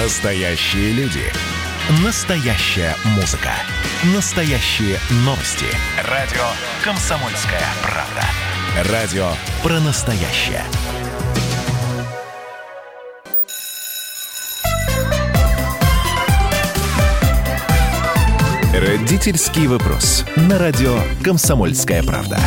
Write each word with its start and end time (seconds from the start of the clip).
Настоящие 0.00 0.92
люди. 0.92 1.24
Настоящая 2.04 2.94
музыка. 3.16 3.50
Настоящие 4.14 4.96
новости. 5.24 5.66
Радио 6.04 6.44
«Комсомольская 6.84 7.64
правда». 7.82 8.92
Радио 8.92 9.28
про 9.60 9.80
настоящее. 9.80 10.62
Родительский 18.72 19.66
вопрос. 19.66 20.24
На 20.36 20.58
радио 20.58 20.96
«Комсомольская 21.24 22.04
правда». 22.04 22.38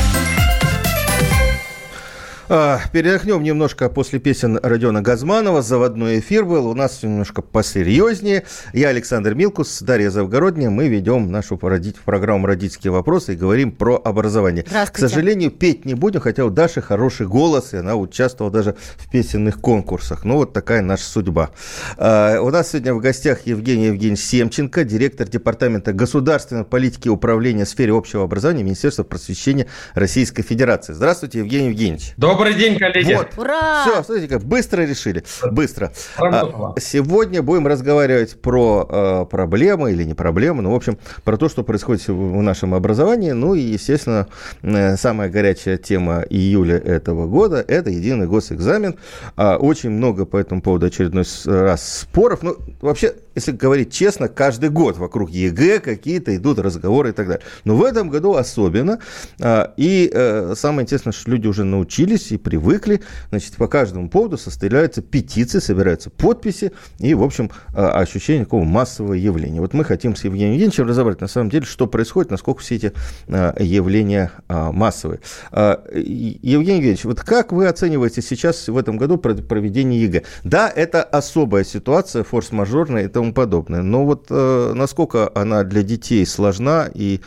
А, 2.53 2.81
передохнем 2.91 3.41
немножко 3.43 3.87
после 3.87 4.19
песен 4.19 4.59
Родиона 4.61 5.01
Газманова. 5.01 5.61
Заводной 5.61 6.19
эфир 6.19 6.43
был. 6.43 6.67
У 6.67 6.73
нас 6.73 7.01
немножко 7.01 7.41
посерьезнее. 7.41 8.43
Я 8.73 8.89
Александр 8.89 9.35
Милкус, 9.35 9.81
Дарья 9.81 10.09
Завгородняя. 10.09 10.69
Мы 10.69 10.89
ведем 10.89 11.31
нашу 11.31 11.57
программу 11.57 12.47
«Родительские 12.47 12.91
вопросы» 12.91 13.35
и 13.35 13.35
говорим 13.37 13.71
про 13.71 13.95
образование. 13.95 14.63
К 14.65 14.97
сожалению, 14.97 15.49
петь 15.49 15.85
не 15.85 15.93
будем, 15.93 16.19
хотя 16.19 16.43
у 16.43 16.49
Даши 16.49 16.81
хороший 16.81 17.25
голос, 17.25 17.73
и 17.73 17.77
она 17.77 17.95
участвовала 17.95 18.51
даже 18.51 18.75
в 18.97 19.09
песенных 19.09 19.61
конкурсах. 19.61 20.25
Ну, 20.25 20.35
вот 20.35 20.51
такая 20.51 20.81
наша 20.81 21.05
судьба. 21.05 21.51
А, 21.95 22.41
у 22.41 22.49
нас 22.49 22.71
сегодня 22.71 22.93
в 22.93 22.99
гостях 22.99 23.45
Евгений 23.45 23.85
Евгеньевич 23.85 24.19
Семченко, 24.25 24.83
директор 24.83 25.25
Департамента 25.25 25.93
государственной 25.93 26.65
политики 26.65 27.07
и 27.07 27.11
управления 27.11 27.63
в 27.63 27.69
сфере 27.69 27.93
общего 27.93 28.25
образования 28.25 28.63
Министерства 28.63 29.03
просвещения 29.03 29.67
Российской 29.93 30.43
Федерации. 30.43 30.91
Здравствуйте, 30.91 31.39
Евгений 31.39 31.69
Евгеньевич. 31.69 32.11
Добрый 32.17 32.40
Добрый 32.41 32.55
день, 32.55 32.79
коллеги. 32.79 33.13
Вот. 33.13 33.27
Ура! 33.37 33.83
Все, 33.83 34.01
смотрите, 34.01 34.27
как 34.27 34.43
быстро 34.43 34.81
решили. 34.81 35.23
Быстро. 35.51 35.91
А, 36.17 36.73
сегодня 36.79 37.43
будем 37.43 37.67
разговаривать 37.67 38.41
про 38.41 38.87
э, 38.89 39.25
проблемы 39.29 39.91
или 39.91 40.03
не 40.03 40.15
проблемы, 40.15 40.63
ну, 40.63 40.71
в 40.71 40.75
общем, 40.75 40.97
про 41.23 41.37
то, 41.37 41.49
что 41.49 41.63
происходит 41.63 42.07
в 42.07 42.41
нашем 42.41 42.73
образовании. 42.73 43.29
Ну 43.29 43.53
и, 43.53 43.59
естественно, 43.59 44.27
э, 44.63 44.97
самая 44.97 45.29
горячая 45.29 45.77
тема 45.77 46.23
июля 46.31 46.77
этого 46.77 47.27
года– 47.27 47.63
это 47.67 47.91
единый 47.91 48.25
госэкзамен. 48.25 48.95
А, 49.35 49.57
очень 49.57 49.91
много 49.91 50.25
по 50.25 50.37
этому 50.37 50.63
поводу 50.63 50.87
очередной 50.87 51.25
раз 51.45 51.99
споров. 51.99 52.41
Ну, 52.41 52.57
вообще, 52.81 53.13
если 53.35 53.51
говорить 53.51 53.93
честно, 53.93 54.27
каждый 54.27 54.69
год 54.69 54.97
вокруг 54.97 55.29
ЕГЭ 55.29 55.79
какие-то 55.79 56.35
идут 56.35 56.59
разговоры 56.59 57.09
и 57.09 57.11
так 57.13 57.27
далее. 57.27 57.43
Но 57.63 57.75
в 57.75 57.83
этом 57.83 58.09
году 58.09 58.35
особенно. 58.35 58.99
А, 59.39 59.73
и 59.77 60.09
э, 60.11 60.53
самое 60.55 60.83
интересное, 60.83 61.13
что 61.13 61.31
люди 61.31 61.47
уже 61.47 61.63
научились 61.63 62.31
и 62.31 62.37
привыкли. 62.37 63.01
Значит, 63.29 63.55
по 63.55 63.67
каждому 63.67 64.09
поводу 64.09 64.37
составляются 64.37 65.01
петиции, 65.01 65.59
собираются 65.59 66.09
подписи 66.09 66.71
и, 66.99 67.13
в 67.13 67.23
общем, 67.23 67.51
а, 67.73 67.91
ощущение 67.99 68.45
такого 68.45 68.63
массового 68.63 69.13
явления. 69.13 69.61
Вот 69.61 69.73
мы 69.73 69.85
хотим 69.85 70.15
с 70.15 70.23
Евгением 70.23 70.53
Евгеньевичем 70.53 70.87
разобрать, 70.87 71.21
на 71.21 71.27
самом 71.27 71.49
деле, 71.49 71.65
что 71.65 71.87
происходит, 71.87 72.31
насколько 72.31 72.61
все 72.61 72.75
эти 72.75 72.93
а, 73.27 73.55
явления 73.61 74.31
массовые. 74.49 75.19
Евгений 75.51 76.39
Евгеньевич, 76.41 77.05
вот 77.05 77.21
как 77.21 77.51
вы 77.51 77.67
оцениваете 77.67 78.21
сейчас 78.21 78.67
в 78.67 78.77
этом 78.77 78.97
году 78.97 79.17
проведение 79.17 80.03
ЕГЭ? 80.03 80.23
Да, 80.43 80.69
это 80.69 81.03
особая 81.03 81.63
ситуация, 81.63 82.23
форс-мажорная 82.23 83.05
и 83.05 83.07
тому 83.21 83.33
подобное, 83.33 83.81
но 83.81 84.05
вот 84.05 84.29
насколько 84.29 85.31
она 85.35 85.63
для 85.63 85.83
детей 85.83 86.25
сложна 86.25 86.89
и 86.93 87.21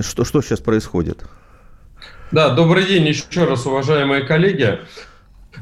что, 0.00 0.24
что 0.24 0.42
сейчас 0.42 0.60
происходит? 0.60 1.24
Да, 2.32 2.50
добрый 2.50 2.86
день 2.86 3.08
еще 3.08 3.44
раз, 3.44 3.66
уважаемые 3.66 4.22
коллеги. 4.22 4.78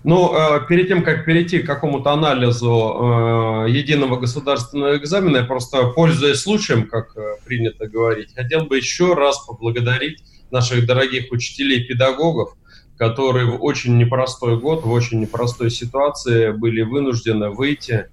Ну, 0.04 0.34
э, 0.34 0.66
перед 0.68 0.88
тем, 0.88 1.02
как 1.02 1.24
перейти 1.24 1.60
к 1.60 1.66
какому-то 1.66 2.12
анализу 2.12 2.66
э, 2.68 3.70
единого 3.70 4.16
государственного 4.16 4.96
экзамена, 4.96 5.38
я 5.38 5.44
просто, 5.44 5.88
пользуясь 5.88 6.40
случаем, 6.40 6.86
как 6.86 7.16
э, 7.16 7.36
принято 7.44 7.88
говорить, 7.88 8.34
хотел 8.34 8.66
бы 8.66 8.76
еще 8.76 9.14
раз 9.14 9.44
поблагодарить 9.46 10.22
наших 10.50 10.86
дорогих 10.86 11.32
учителей 11.32 11.84
педагогов, 11.84 12.54
которые 12.96 13.46
в 13.46 13.62
очень 13.62 13.96
непростой 13.96 14.58
год, 14.58 14.84
в 14.84 14.90
очень 14.90 15.20
непростой 15.20 15.70
ситуации 15.70 16.50
были 16.50 16.82
вынуждены 16.82 17.50
выйти 17.50 18.06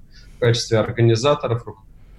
качестве 0.46 0.78
организаторов, 0.78 1.66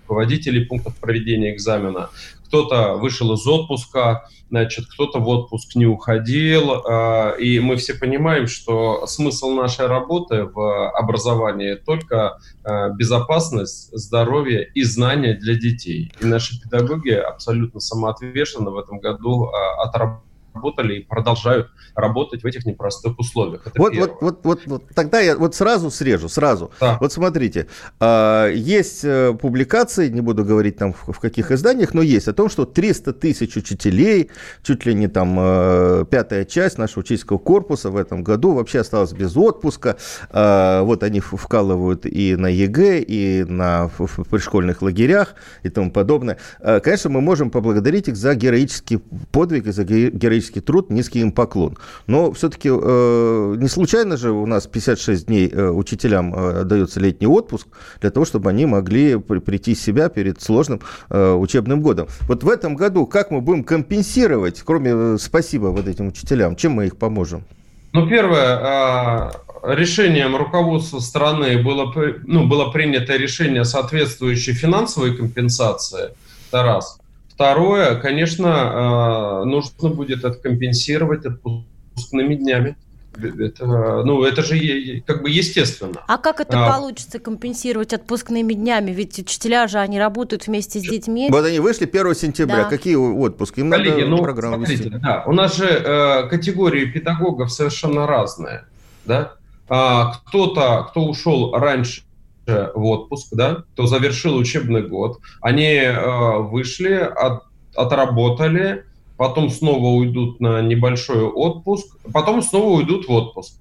руководителей 0.02 0.64
пунктов 0.64 0.96
проведения 0.96 1.54
экзамена. 1.54 2.10
Кто-то 2.46 2.96
вышел 2.96 3.32
из 3.34 3.46
отпуска, 3.46 4.28
значит, 4.50 4.86
кто-то 4.86 5.20
в 5.20 5.28
отпуск 5.28 5.76
не 5.76 5.86
уходил, 5.86 6.72
а, 6.72 7.36
и 7.38 7.60
мы 7.60 7.76
все 7.76 7.94
понимаем, 7.94 8.48
что 8.48 9.06
смысл 9.06 9.50
нашей 9.50 9.86
работы 9.86 10.44
в 10.44 10.90
образовании 10.90 11.74
только 11.74 12.38
а, 12.64 12.88
безопасность, 12.90 13.96
здоровье 13.96 14.68
и 14.74 14.82
знания 14.82 15.34
для 15.34 15.54
детей. 15.54 16.12
И 16.20 16.26
наши 16.26 16.60
педагоги 16.60 17.10
абсолютно 17.10 17.78
самоотверженно 17.78 18.70
в 18.70 18.78
этом 18.78 18.98
году 18.98 19.44
а, 19.44 19.84
отработали 19.84 20.35
работали 20.56 20.94
и 20.96 21.04
продолжают 21.04 21.68
работать 21.94 22.42
в 22.42 22.46
этих 22.46 22.66
непростых 22.66 23.18
условиях. 23.18 23.66
Это 23.66 23.80
вот, 23.80 23.94
вот, 23.94 24.12
вот, 24.20 24.40
вот, 24.44 24.60
вот 24.66 24.82
тогда 24.94 25.20
я 25.20 25.36
вот 25.36 25.54
сразу 25.54 25.90
срежу, 25.90 26.28
сразу. 26.28 26.70
Да. 26.80 26.98
Вот 27.00 27.12
смотрите, 27.12 27.68
э, 28.00 28.52
есть 28.54 29.04
э, 29.04 29.34
публикации, 29.40 30.08
не 30.08 30.20
буду 30.20 30.44
говорить 30.44 30.76
там 30.76 30.92
в, 30.92 31.18
каких 31.20 31.50
изданиях, 31.50 31.94
но 31.94 32.02
есть 32.02 32.28
о 32.28 32.32
том, 32.32 32.48
что 32.48 32.64
300 32.64 33.12
тысяч 33.12 33.56
учителей, 33.56 34.30
чуть 34.62 34.86
ли 34.86 34.94
не 34.94 35.08
там 35.08 35.36
э, 35.38 36.04
пятая 36.10 36.44
часть 36.44 36.78
нашего 36.78 37.00
учительского 37.00 37.38
корпуса 37.38 37.90
в 37.90 37.96
этом 37.96 38.22
году 38.22 38.52
вообще 38.52 38.80
осталась 38.80 39.12
без 39.12 39.36
отпуска. 39.36 39.96
Э, 40.30 40.80
вот 40.82 41.02
они 41.02 41.20
вкалывают 41.20 42.06
и 42.06 42.36
на 42.36 42.48
ЕГЭ, 42.48 43.00
и 43.00 43.44
на 43.44 43.88
в, 43.98 44.24
пришкольных 44.24 44.82
лагерях 44.82 45.34
и 45.62 45.68
тому 45.68 45.90
подобное. 45.90 46.38
Э, 46.60 46.80
конечно, 46.80 47.10
мы 47.10 47.20
можем 47.20 47.50
поблагодарить 47.50 48.08
их 48.08 48.16
за 48.16 48.34
героический 48.34 48.98
подвиг 49.32 49.66
и 49.66 49.72
за 49.72 49.84
героический 49.84 50.45
титанический 50.46 50.60
труд, 50.60 50.90
низкий 50.90 51.20
им 51.20 51.32
поклон. 51.32 51.76
Но 52.06 52.32
все-таки 52.32 52.68
э, 52.68 53.54
не 53.58 53.68
случайно 53.68 54.16
же 54.16 54.30
у 54.30 54.46
нас 54.46 54.66
56 54.66 55.26
дней 55.26 55.50
э, 55.52 55.68
учителям 55.68 56.34
э, 56.34 56.64
дается 56.64 57.00
летний 57.00 57.26
отпуск 57.26 57.68
для 58.00 58.10
того, 58.10 58.24
чтобы 58.26 58.50
они 58.50 58.66
могли 58.66 59.18
при, 59.18 59.38
прийти 59.38 59.74
в 59.74 59.78
себя 59.78 60.08
перед 60.08 60.42
сложным 60.42 60.80
э, 61.10 61.32
учебным 61.32 61.82
годом. 61.82 62.08
Вот 62.28 62.44
в 62.44 62.48
этом 62.48 62.76
году 62.76 63.06
как 63.06 63.30
мы 63.30 63.40
будем 63.40 63.64
компенсировать, 63.64 64.62
кроме 64.64 64.90
э, 64.94 65.16
спасибо 65.18 65.66
вот 65.66 65.86
этим 65.88 66.08
учителям, 66.08 66.56
чем 66.56 66.72
мы 66.72 66.86
их 66.86 66.96
поможем? 66.96 67.44
Ну, 67.92 68.06
первое, 68.08 68.58
а, 68.60 69.32
решением 69.62 70.36
руководства 70.36 71.00
страны 71.00 71.62
было, 71.62 71.92
ну, 72.26 72.46
было 72.46 72.70
принято 72.70 73.16
решение 73.16 73.64
соответствующей 73.64 74.52
финансовой 74.52 75.16
компенсации. 75.16 76.10
Это 76.50 76.62
раз. 76.62 76.98
Второе, 77.36 77.96
конечно, 77.96 79.42
э, 79.42 79.44
нужно 79.44 79.90
будет 79.90 80.24
это 80.24 80.38
компенсировать 80.38 81.26
отпускными 81.26 82.34
днями. 82.34 82.76
Это, 83.14 83.66
ну, 83.66 84.24
это 84.24 84.42
же 84.42 85.02
как 85.06 85.22
бы 85.22 85.28
естественно. 85.28 86.02
А 86.06 86.16
как 86.16 86.40
это 86.40 86.66
а, 86.66 86.70
получится 86.70 87.18
компенсировать 87.18 87.92
отпускными 87.92 88.54
днями? 88.54 88.90
Ведь 88.90 89.18
учителя 89.18 89.68
же, 89.68 89.78
они 89.78 89.98
работают 89.98 90.46
вместе 90.46 90.80
с 90.80 90.82
детьми. 90.82 91.28
Вот 91.30 91.44
они 91.44 91.58
вышли 91.58 91.84
1 91.84 92.14
сентября. 92.14 92.64
Да. 92.64 92.64
Какие 92.64 92.96
отпуски? 92.96 93.60
Им 93.60 93.70
Коллеги, 93.70 94.00
надо 94.00 94.06
ну, 94.06 94.22
программу 94.22 94.56
смотрите, 94.56 94.84
вести. 94.84 94.98
Да, 94.98 95.24
у 95.26 95.32
нас 95.32 95.56
же 95.56 95.66
э, 95.66 96.28
категории 96.28 96.86
педагогов 96.86 97.52
совершенно 97.52 98.06
разные. 98.06 98.64
Да? 99.04 99.34
А, 99.68 100.14
кто-то, 100.26 100.86
кто 100.90 101.04
ушел 101.04 101.52
раньше 101.52 102.02
в 102.46 102.84
отпуск, 102.84 103.28
да, 103.32 103.64
кто 103.72 103.86
завершил 103.86 104.36
учебный 104.36 104.86
год, 104.86 105.20
они 105.40 105.74
э, 105.74 106.38
вышли, 106.38 106.94
от, 106.94 107.42
отработали, 107.74 108.84
потом 109.16 109.50
снова 109.50 109.86
уйдут 109.86 110.40
на 110.40 110.62
небольшой 110.62 111.22
отпуск, 111.22 111.96
потом 112.12 112.42
снова 112.42 112.78
уйдут 112.78 113.08
в 113.08 113.12
отпуск. 113.12 113.58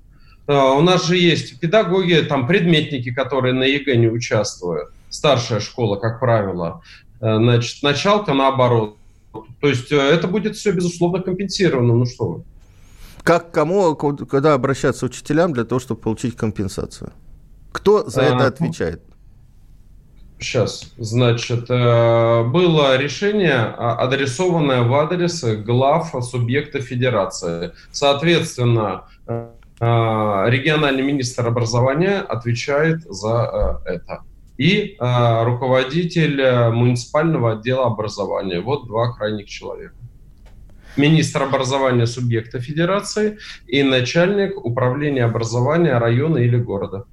Э, 0.48 0.54
у 0.78 0.82
нас 0.82 1.06
же 1.06 1.18
есть 1.18 1.60
педагоги, 1.60 2.26
там 2.28 2.48
предметники, 2.48 3.12
которые 3.12 3.54
на 3.54 3.64
ЕГЭ 3.64 3.96
не 3.96 4.08
участвуют, 4.08 4.90
старшая 5.10 5.60
школа, 5.60 5.98
как 5.98 6.20
правило. 6.20 6.82
Э, 7.22 7.38
значит, 7.38 7.84
началка 7.84 8.34
наоборот. 8.34 8.98
То 9.60 9.68
есть 9.68 9.92
э, 9.92 9.96
это 9.98 10.28
будет 10.28 10.56
все, 10.56 10.72
безусловно, 10.72 11.22
компенсировано. 11.22 11.96
Ну 11.96 12.06
что 12.06 12.26
вы. 12.26 12.44
Как 13.24 13.52
кому, 13.52 13.96
когда 13.96 14.54
обращаться 14.54 15.08
учителям 15.08 15.52
для 15.52 15.66
того, 15.66 15.80
чтобы 15.80 16.00
получить 16.00 16.36
компенсацию? 16.36 17.12
Кто 17.76 18.10
за 18.10 18.22
это 18.22 18.48
отвечает? 18.48 19.02
Сейчас, 20.40 20.94
значит, 20.98 21.70
э, 21.70 22.44
было 22.44 22.98
решение, 22.98 23.56
а, 23.56 23.98
адресованное 24.00 24.84
в 24.84 24.94
адрес 24.94 25.44
глав 25.44 26.14
субъекта 26.22 26.80
федерации. 26.80 27.72
Соответственно, 27.92 29.04
э, 29.28 29.50
региональный 30.48 31.04
министр 31.04 31.48
образования 31.48 32.20
отвечает 32.20 33.02
за 33.04 33.82
э, 33.86 33.96
это. 33.96 34.22
И 34.58 34.96
руководитель 35.00 36.72
муниципального 36.72 37.54
отдела 37.54 37.88
образования. 37.88 38.62
Вот 38.62 38.88
два 38.88 39.12
крайних 39.12 39.48
человека. 39.48 39.96
Министр 40.96 41.44
образования 41.44 42.08
субъекта 42.08 42.62
федерации 42.62 43.38
и 43.68 43.84
начальник 43.84 44.64
управления 44.64 45.26
образования 45.26 45.98
района 45.98 46.38
или 46.38 46.58
города. 46.58 47.04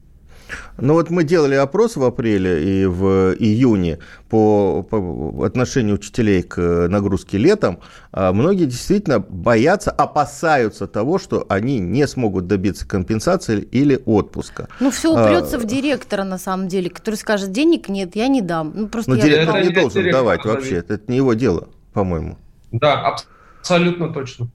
Ну 0.78 0.94
вот 0.94 1.10
мы 1.10 1.24
делали 1.24 1.54
опрос 1.54 1.96
в 1.96 2.04
апреле 2.04 2.82
и 2.82 2.86
в 2.86 3.34
июне 3.38 3.98
по, 4.28 4.82
по 4.88 5.44
отношению 5.44 5.96
учителей 5.96 6.42
к 6.42 6.88
нагрузке 6.88 7.38
летом. 7.38 7.78
А 8.12 8.32
многие 8.32 8.66
действительно 8.66 9.18
боятся, 9.20 9.90
опасаются 9.90 10.86
того, 10.86 11.18
что 11.18 11.46
они 11.48 11.78
не 11.78 12.06
смогут 12.06 12.46
добиться 12.46 12.86
компенсации 12.86 13.60
или 13.60 14.00
отпуска. 14.04 14.68
Ну 14.80 14.90
все 14.90 15.12
упрется 15.12 15.56
а, 15.56 15.60
в 15.60 15.64
директора 15.64 16.24
на 16.24 16.38
самом 16.38 16.68
деле, 16.68 16.90
который 16.90 17.16
скажет, 17.16 17.52
денег 17.52 17.88
нет, 17.88 18.16
я 18.16 18.28
не 18.28 18.40
дам. 18.42 18.72
Ну, 18.74 18.88
просто 18.88 19.10
Но 19.10 19.16
я 19.16 19.24
директор 19.24 19.62
не 19.62 19.70
должен 19.70 20.10
давать 20.10 20.44
вообще, 20.44 20.76
это 20.76 21.00
не 21.06 21.16
его 21.16 21.34
дело, 21.34 21.68
по-моему. 21.92 22.38
Да, 22.70 23.16
абсолютно 23.60 24.12
точно. 24.12 24.48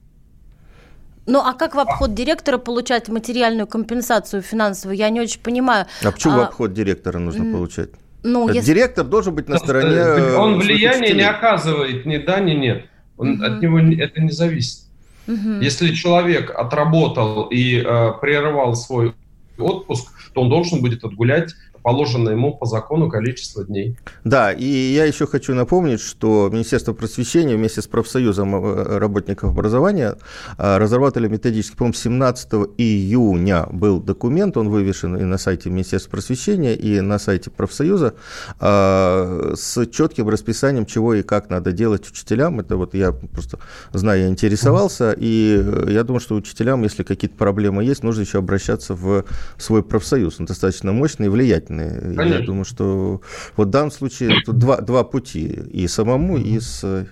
Ну, 1.28 1.40
а 1.40 1.52
как 1.52 1.74
в 1.74 1.78
обход 1.78 2.14
директора 2.14 2.56
получать 2.56 3.08
материальную 3.08 3.66
компенсацию 3.66 4.40
финансовую? 4.40 4.96
Я 4.96 5.10
не 5.10 5.20
очень 5.20 5.40
понимаю. 5.40 5.84
А 6.02 6.10
почему 6.10 6.34
а... 6.34 6.36
в 6.38 6.40
обход 6.40 6.72
директора 6.72 7.18
нужно 7.18 7.52
получать? 7.52 7.90
Ну, 8.22 8.48
если... 8.48 8.72
Директор 8.72 9.04
должен 9.04 9.34
быть 9.34 9.48
на 9.48 9.58
стороне... 9.58 9.94
Э, 9.94 10.36
он 10.36 10.58
влияния 10.58 11.12
не 11.12 11.28
оказывает 11.28 12.06
ни 12.06 12.16
да, 12.16 12.40
ни 12.40 12.52
нет. 12.52 12.86
Он, 13.18 13.32
угу. 13.32 13.44
От 13.44 13.62
него 13.62 13.78
это 13.78 14.20
не 14.22 14.32
зависит. 14.32 14.84
Угу. 15.28 15.60
Если 15.60 15.94
человек 15.94 16.50
отработал 16.50 17.44
и 17.44 17.76
э, 17.76 18.12
прерывал 18.20 18.74
свой 18.74 19.14
отпуск, 19.58 20.08
то 20.32 20.40
он 20.40 20.48
должен 20.48 20.80
будет 20.80 21.04
отгулять 21.04 21.54
положенное 21.82 22.32
ему 22.32 22.56
по 22.56 22.66
закону 22.66 23.08
количество 23.08 23.64
дней. 23.64 23.96
Да, 24.24 24.52
и 24.52 24.64
я 24.64 25.04
еще 25.04 25.26
хочу 25.26 25.54
напомнить, 25.54 26.00
что 26.00 26.48
Министерство 26.52 26.92
просвещения 26.92 27.56
вместе 27.56 27.82
с 27.82 27.86
профсоюзом 27.86 28.54
э, 28.54 28.98
работников 28.98 29.50
образования 29.50 30.16
э, 30.56 30.78
разрабатывали 30.78 31.28
методически, 31.28 31.76
по-моему, 31.76 31.94
17 31.94 32.52
июня 32.78 33.66
был 33.70 34.00
документ, 34.00 34.56
он 34.56 34.68
вывешен 34.68 35.16
и 35.16 35.24
на 35.24 35.38
сайте 35.38 35.70
Министерства 35.70 36.10
просвещения, 36.10 36.74
и 36.74 37.00
на 37.00 37.18
сайте 37.18 37.50
профсоюза 37.50 38.14
э, 38.60 39.54
с 39.56 39.86
четким 39.86 40.28
расписанием, 40.28 40.86
чего 40.86 41.14
и 41.14 41.22
как 41.22 41.50
надо 41.50 41.72
делать 41.72 42.08
учителям. 42.08 42.60
Это 42.60 42.76
вот 42.76 42.94
я 42.94 43.12
просто 43.12 43.58
знаю, 43.92 44.22
я 44.22 44.28
интересовался, 44.28 45.14
и 45.16 45.64
я 45.88 46.04
думаю, 46.04 46.20
что 46.20 46.34
учителям, 46.34 46.82
если 46.82 47.02
какие-то 47.02 47.36
проблемы 47.36 47.84
есть, 47.84 48.02
нужно 48.02 48.22
еще 48.22 48.38
обращаться 48.38 48.94
в 48.94 49.24
свой 49.56 49.82
профсоюз. 49.82 50.40
Он 50.40 50.46
достаточно 50.46 50.92
мощный 50.92 51.26
и 51.26 51.28
влиятельный 51.28 51.77
влиятельные. 51.86 52.16
Конечно. 52.16 52.40
Я 52.40 52.46
думаю, 52.46 52.64
что 52.64 53.20
вот 53.56 53.68
в 53.68 53.70
данном 53.70 53.90
случае 53.90 54.42
тут 54.44 54.58
два, 54.58 54.78
два 54.78 55.04
пути. 55.04 55.46
И 55.70 55.86
самому, 55.88 56.36
и 56.36 56.60
с, 56.60 57.06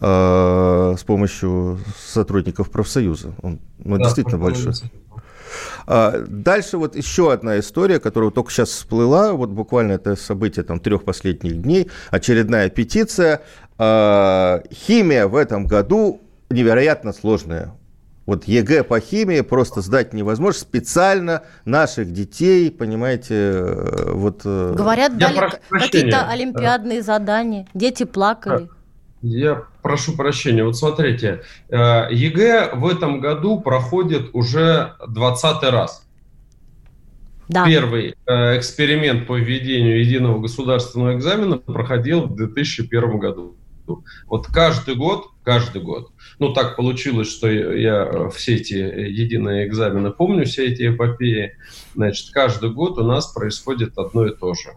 э, 0.00 0.94
с 0.98 1.04
помощью 1.04 1.78
сотрудников 1.98 2.70
профсоюза. 2.70 3.34
Он 3.42 3.60
ну, 3.78 3.98
да, 3.98 4.04
действительно 4.04 4.38
большой. 4.38 4.72
А, 5.86 6.24
дальше 6.26 6.78
вот 6.78 6.96
еще 6.96 7.32
одна 7.32 7.58
история, 7.58 8.00
которая 8.00 8.30
только 8.30 8.50
сейчас 8.50 8.70
всплыла, 8.70 9.32
вот 9.32 9.50
буквально 9.50 9.92
это 9.92 10.16
событие 10.16 10.64
там 10.64 10.80
трех 10.80 11.04
последних 11.04 11.62
дней, 11.62 11.90
очередная 12.10 12.68
петиция. 12.68 13.42
А, 13.78 14.62
химия 14.72 15.26
в 15.26 15.36
этом 15.36 15.66
году 15.66 16.20
невероятно 16.50 17.12
сложная. 17.12 17.75
Вот 18.26 18.44
ЕГЭ 18.44 18.82
по 18.82 18.98
химии 18.98 19.40
просто 19.40 19.80
сдать 19.80 20.12
невозможно. 20.12 20.60
Специально 20.60 21.42
наших 21.64 22.12
детей, 22.12 22.72
понимаете, 22.72 23.34
э, 23.34 24.12
вот... 24.12 24.40
Э, 24.44 24.74
Говорят, 24.76 25.16
дали 25.16 25.52
какие-то 25.70 26.28
олимпиадные 26.28 27.02
задания. 27.02 27.68
Дети 27.72 28.02
плакали. 28.02 28.68
Я 29.22 29.62
прошу 29.80 30.16
прощения. 30.16 30.64
Вот 30.64 30.76
смотрите, 30.76 31.42
э, 31.68 32.08
ЕГЭ 32.10 32.72
в 32.74 32.86
этом 32.88 33.20
году 33.20 33.60
проходит 33.60 34.30
уже 34.32 34.94
20 35.06 35.62
раз. 35.70 36.02
Да. 37.48 37.64
Первый 37.64 38.16
эксперимент 38.26 39.28
по 39.28 39.38
введению 39.38 40.00
единого 40.00 40.40
государственного 40.40 41.14
экзамена 41.14 41.58
проходил 41.58 42.22
в 42.22 42.34
2001 42.34 43.18
году. 43.20 43.54
Вот 44.26 44.46
каждый 44.46 44.94
год, 44.94 45.26
каждый 45.44 45.82
год, 45.82 46.10
ну 46.38 46.52
так 46.52 46.76
получилось, 46.76 47.30
что 47.30 47.48
я 47.48 48.04
э, 48.04 48.30
все 48.30 48.56
эти 48.56 48.74
единые 48.74 49.66
экзамены 49.66 50.10
помню, 50.10 50.44
все 50.44 50.66
эти 50.66 50.88
эпопеи, 50.88 51.56
значит, 51.94 52.30
каждый 52.32 52.70
год 52.70 52.98
у 52.98 53.04
нас 53.04 53.32
происходит 53.32 53.96
одно 53.98 54.26
и 54.26 54.34
то 54.34 54.54
же. 54.54 54.70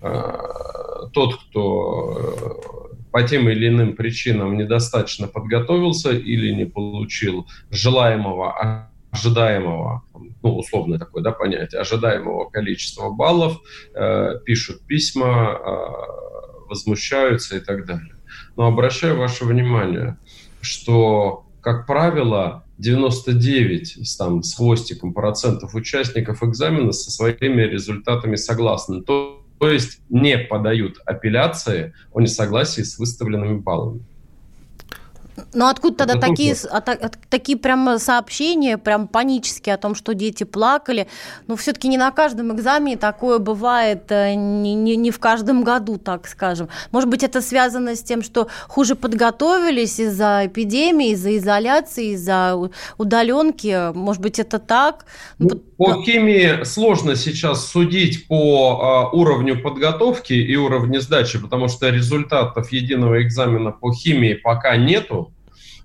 А, 0.00 1.08
тот, 1.12 1.36
кто 1.36 2.18
э, 2.18 3.10
по 3.10 3.22
тем 3.22 3.48
или 3.48 3.68
иным 3.68 3.94
причинам 3.96 4.56
недостаточно 4.56 5.28
подготовился 5.28 6.10
или 6.10 6.52
не 6.52 6.66
получил 6.66 7.46
желаемого 7.70 8.90
ожидаемого, 9.14 10.02
ну, 10.42 10.58
условно 10.58 10.98
такое, 10.98 11.22
да, 11.22 11.32
понятие, 11.32 11.80
ожидаемого 11.80 12.50
количества 12.50 13.10
баллов, 13.10 13.60
э, 13.94 14.40
пишут 14.44 14.82
письма, 14.86 15.58
э, 15.58 16.68
возмущаются 16.68 17.56
и 17.56 17.60
так 17.60 17.86
далее. 17.86 18.13
Но 18.56 18.66
обращаю 18.66 19.18
ваше 19.18 19.44
внимание, 19.44 20.16
что, 20.60 21.46
как 21.60 21.86
правило, 21.86 22.64
99 22.78 24.16
там, 24.18 24.42
с 24.42 24.54
хвостиком 24.54 25.12
процентов 25.12 25.74
участников 25.74 26.42
экзамена 26.42 26.92
со 26.92 27.10
своими 27.10 27.62
результатами 27.62 28.36
согласны. 28.36 29.02
То, 29.02 29.44
то 29.58 29.70
есть 29.70 30.00
не 30.08 30.38
подают 30.38 30.98
апелляции 31.04 31.94
о 32.12 32.20
несогласии 32.20 32.82
с 32.82 32.98
выставленными 32.98 33.58
баллами. 33.58 34.04
Ну 35.52 35.66
откуда 35.66 36.06
тогда 36.06 36.28
такие, 36.28 36.54
а, 36.70 36.80
такие 37.28 37.58
прям 37.58 37.98
сообщения, 37.98 38.78
прям 38.78 39.08
панические 39.08 39.74
о 39.74 39.78
том, 39.78 39.94
что 39.94 40.14
дети 40.14 40.44
плакали? 40.44 41.08
Ну 41.46 41.56
все-таки 41.56 41.88
не 41.88 41.98
на 41.98 42.10
каждом 42.10 42.54
экзамене 42.54 42.96
такое 42.96 43.38
бывает, 43.38 44.04
э, 44.10 44.34
не, 44.34 44.74
не, 44.74 44.96
не 44.96 45.10
в 45.10 45.18
каждом 45.18 45.64
году, 45.64 45.98
так 45.98 46.28
скажем. 46.28 46.68
Может 46.92 47.08
быть, 47.08 47.22
это 47.22 47.40
связано 47.40 47.96
с 47.96 48.02
тем, 48.02 48.22
что 48.22 48.48
хуже 48.68 48.94
подготовились 48.94 49.98
из-за 49.98 50.42
эпидемии, 50.46 51.10
из-за 51.10 51.36
изоляции, 51.36 52.12
из-за 52.14 52.56
удаленки? 52.98 53.92
Может 53.92 54.22
быть, 54.22 54.38
это 54.38 54.58
так? 54.58 55.06
Ну, 55.38 55.50
по 55.76 56.02
химии 56.02 56.64
сложно 56.64 57.16
сейчас 57.16 57.66
судить 57.66 58.28
по 58.28 58.80
а, 58.80 59.10
уровню 59.10 59.60
подготовки 59.60 60.32
и 60.32 60.56
уровню 60.56 61.00
сдачи, 61.00 61.40
потому 61.40 61.68
что 61.68 61.90
результатов 61.90 62.70
единого 62.72 63.22
экзамена 63.22 63.72
по 63.72 63.92
химии 63.92 64.34
пока 64.34 64.76
нету. 64.76 65.23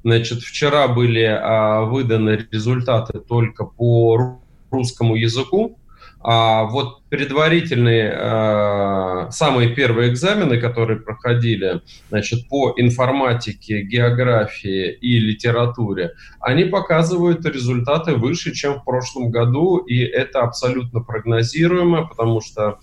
Значит, 0.03 0.41
вчера 0.41 0.87
были 0.87 1.23
а, 1.23 1.81
выданы 1.81 2.47
результаты 2.51 3.19
только 3.19 3.65
по 3.65 4.39
русскому 4.71 5.15
языку. 5.15 5.77
А 6.21 6.65
вот 6.65 7.01
предварительные, 7.07 8.11
э, 8.13 9.31
самые 9.31 9.73
первые 9.73 10.09
экзамены, 10.09 10.59
которые 10.59 10.99
проходили 10.99 11.81
значит, 12.09 12.49
по 12.49 12.73
информатике, 12.75 13.83
географии 13.83 14.91
и 14.91 15.17
литературе, 15.17 16.15
они 16.41 16.65
показывают 16.65 17.45
результаты 17.45 18.15
выше, 18.15 18.53
чем 18.53 18.81
в 18.81 18.83
прошлом 18.83 19.31
году, 19.31 19.77
и 19.77 19.99
это 19.99 20.41
абсолютно 20.41 20.99
прогнозируемо, 20.99 22.05
потому 22.05 22.41
что 22.41 22.79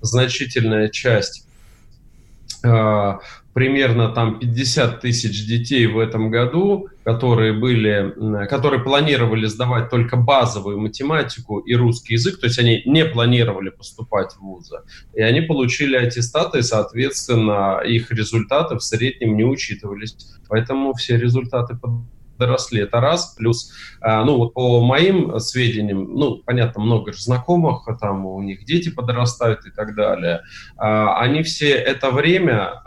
значительная 0.00 0.88
часть 0.88 1.46
э, 2.64 3.18
примерно 3.52 4.08
там 4.08 4.38
50 4.38 5.00
тысяч 5.00 5.46
детей 5.46 5.86
в 5.86 5.98
этом 5.98 6.30
году, 6.30 6.88
которые 7.04 7.52
были, 7.52 8.14
которые 8.46 8.82
планировали 8.82 9.46
сдавать 9.46 9.90
только 9.90 10.16
базовую 10.16 10.78
математику 10.78 11.58
и 11.58 11.74
русский 11.74 12.14
язык, 12.14 12.38
то 12.38 12.46
есть 12.46 12.58
они 12.58 12.82
не 12.86 13.04
планировали 13.04 13.70
поступать 13.70 14.32
в 14.34 14.40
вузы, 14.40 14.80
и 15.14 15.22
они 15.22 15.40
получили 15.40 15.96
аттестаты, 15.96 16.60
и, 16.60 16.62
соответственно, 16.62 17.80
их 17.84 18.10
результаты 18.12 18.76
в 18.76 18.82
среднем 18.82 19.36
не 19.36 19.44
учитывались. 19.44 20.16
Поэтому 20.48 20.94
все 20.94 21.16
результаты 21.16 21.76
доросли. 22.40 22.80
Это 22.82 23.00
раз. 23.00 23.34
Плюс, 23.36 23.72
а, 24.00 24.24
ну 24.24 24.36
вот 24.36 24.54
по 24.54 24.84
моим 24.84 25.38
сведениям, 25.38 26.14
ну, 26.14 26.38
понятно, 26.44 26.82
много 26.82 27.12
же 27.12 27.22
знакомых, 27.22 27.86
а 27.86 27.94
там 27.94 28.26
у 28.26 28.42
них 28.42 28.64
дети 28.64 28.88
подрастают 28.90 29.66
и 29.66 29.70
так 29.70 29.94
далее. 29.94 30.40
А, 30.76 31.20
они 31.20 31.42
все 31.42 31.70
это 31.70 32.10
время 32.10 32.82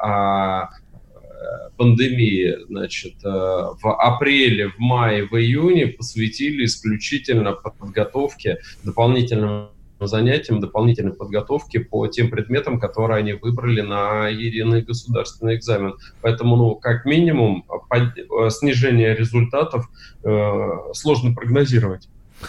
пандемии, 1.78 2.56
значит, 2.68 3.16
в 3.24 3.96
апреле, 4.00 4.70
в 4.70 4.80
мае, 4.80 5.26
в 5.26 5.36
июне 5.36 5.88
посвятили 5.88 6.66
исключительно 6.66 7.52
подготовке 7.54 8.60
дополнительным 8.84 9.70
занятиям 10.08 10.60
дополнительной 10.60 11.14
подготовки 11.14 11.80
по 11.80 12.08
тем 12.08 12.30
предметам, 12.30 12.80
которые 12.80 13.20
они 13.20 13.34
выбрали 13.34 13.82
на 13.82 14.28
единый 14.28 14.82
государственный 14.82 15.56
экзамен. 15.56 15.96
Поэтому, 16.22 16.56
ну, 16.56 16.76
как 16.76 17.06
минимум, 17.06 17.64
под, 17.90 18.18
э, 18.18 18.50
снижение 18.50 19.16
результатов 19.16 19.90
э, 20.24 20.70
сложно 20.94 21.34
прогнозировать. 21.34 22.08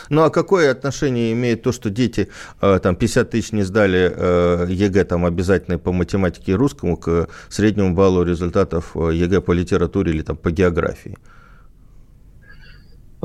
Ну 0.09 0.23
а 0.23 0.31
какое 0.31 0.71
отношение 0.71 1.33
имеет 1.33 1.63
то, 1.63 1.73
что 1.73 1.91
дети 1.91 2.29
э, 2.61 2.79
там 2.83 2.97
50 2.97 3.31
тысяч 3.31 3.53
не 3.53 3.63
сдали 3.63 4.13
э, 4.15 4.67
ЕГЭ 4.69 5.05
там 5.05 5.25
обязательно 5.25 5.79
по 5.79 5.93
математике 5.93 6.53
и 6.53 6.55
русскому 6.55 6.97
к 6.97 7.29
среднему 7.49 7.95
баллу 7.95 8.23
результатов 8.23 8.93
э, 8.97 9.11
ЕГЭ 9.15 9.41
по 9.41 9.53
литературе 9.53 10.13
или 10.13 10.23
там 10.23 10.37
по 10.37 10.51
географии? 10.51 11.17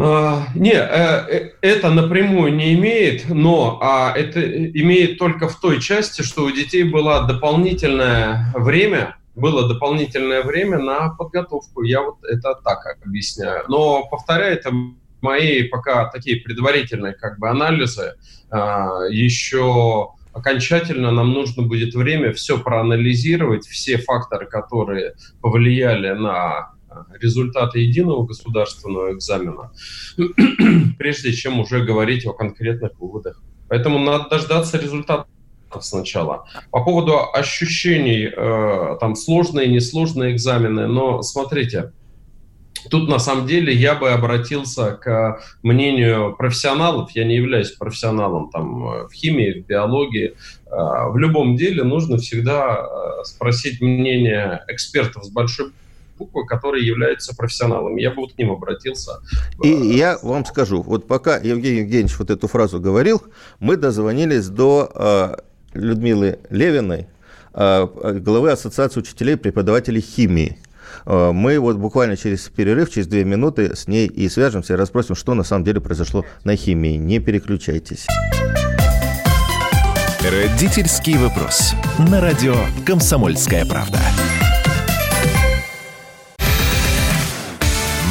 А, 0.01 0.47
не, 0.55 0.71
э, 0.71 0.77
э, 0.77 1.51
это 1.61 1.89
напрямую 1.89 2.55
не 2.55 2.73
имеет, 2.73 3.27
но 3.27 3.79
а, 3.81 4.13
это 4.15 4.39
имеет 4.41 5.17
только 5.17 5.49
в 5.49 5.59
той 5.59 5.81
части, 5.81 6.21
что 6.21 6.43
у 6.45 6.51
детей 6.51 6.83
было 6.83 7.27
дополнительное 7.27 8.49
время, 8.55 9.17
было 9.35 9.67
дополнительное 9.67 10.43
время 10.43 10.79
на 10.79 11.09
подготовку. 11.09 11.81
Я 11.83 12.01
вот 12.01 12.23
это 12.23 12.55
так 12.63 12.97
объясняю. 13.05 13.65
Но 13.67 14.07
повторяю, 14.07 14.53
это 14.53 14.71
мои 15.21 15.63
пока 15.63 16.05
такие 16.05 16.37
предварительные 16.37 17.13
как 17.13 17.37
бы 17.37 17.49
анализы. 17.49 18.15
А, 18.49 19.03
еще 19.09 20.13
окончательно 20.31 21.11
нам 21.11 21.33
нужно 21.33 21.63
будет 21.63 21.93
время 21.93 22.31
все 22.31 22.57
проанализировать, 22.57 23.65
все 23.67 23.97
факторы, 23.97 24.45
которые 24.45 25.15
повлияли 25.41 26.11
на 26.11 26.71
результаты 27.19 27.79
единого 27.79 28.25
государственного 28.25 29.13
экзамена, 29.13 29.71
прежде 30.97 31.33
чем 31.33 31.59
уже 31.59 31.83
говорить 31.83 32.25
о 32.25 32.33
конкретных 32.33 32.99
выводах. 32.99 33.41
Поэтому 33.67 33.99
надо 33.99 34.29
дождаться 34.29 34.77
результатов 34.77 35.27
сначала. 35.81 36.45
По 36.71 36.83
поводу 36.83 37.31
ощущений, 37.33 38.25
э, 38.25 38.97
там 38.99 39.15
сложные, 39.15 39.67
несложные 39.67 40.33
экзамены, 40.33 40.87
но 40.87 41.21
смотрите, 41.21 41.91
Тут 42.89 43.09
на 43.09 43.19
самом 43.19 43.45
деле 43.45 43.73
я 43.73 43.95
бы 43.95 44.09
обратился 44.09 44.93
к 44.93 45.41
мнению 45.63 46.35
профессионалов. 46.37 47.11
Я 47.11 47.25
не 47.25 47.35
являюсь 47.35 47.71
профессионалом 47.71 48.49
там, 48.51 49.07
в 49.07 49.11
химии, 49.13 49.61
в 49.61 49.67
биологии. 49.67 50.35
Э, 50.65 51.09
в 51.09 51.17
любом 51.17 51.55
деле 51.57 51.83
нужно 51.83 52.17
всегда 52.17 52.77
э, 52.77 53.23
спросить 53.25 53.81
мнение 53.81 54.63
экспертов 54.67 55.25
с 55.25 55.29
большой 55.29 55.71
буквы, 56.19 56.45
которые 56.45 56.85
являются 56.85 57.35
профессионалами. 57.35 58.01
Я 58.01 58.11
бы 58.11 58.17
вот 58.17 58.33
к 58.33 58.37
ним 58.37 58.51
обратился. 58.51 59.13
И 59.63 59.69
я 59.69 60.19
вам 60.21 60.45
скажу, 60.45 60.83
вот 60.83 61.07
пока 61.07 61.37
Евгений 61.37 61.79
Евгеньевич 61.79 62.19
вот 62.19 62.29
эту 62.29 62.47
фразу 62.47 62.79
говорил, 62.79 63.23
мы 63.59 63.77
дозвонились 63.77 64.47
до 64.47 64.91
э, 64.93 65.35
Людмилы 65.73 66.39
Левиной, 66.49 67.07
э, 67.53 67.87
главы 68.19 68.51
Ассоциации 68.51 68.99
учителей 68.99 69.33
и 69.33 69.37
преподавателей 69.37 70.01
химии. 70.01 70.59
Э, 71.05 71.31
мы 71.31 71.57
вот 71.59 71.77
буквально 71.77 72.17
через 72.17 72.49
перерыв, 72.49 72.91
через 72.91 73.07
две 73.07 73.23
минуты 73.23 73.75
с 73.75 73.87
ней 73.87 74.07
и 74.07 74.27
свяжемся, 74.29 74.73
и 74.73 74.75
расспросим, 74.75 75.15
что 75.15 75.33
на 75.33 75.43
самом 75.43 75.63
деле 75.63 75.79
произошло 75.79 76.25
на 76.43 76.55
химии. 76.55 76.97
Не 76.97 77.19
переключайтесь. 77.19 78.05
Родительский 80.21 81.17
вопрос. 81.17 81.73
На 81.97 82.19
радио 82.19 82.55
«Комсомольская 82.85 83.65
правда». 83.65 83.99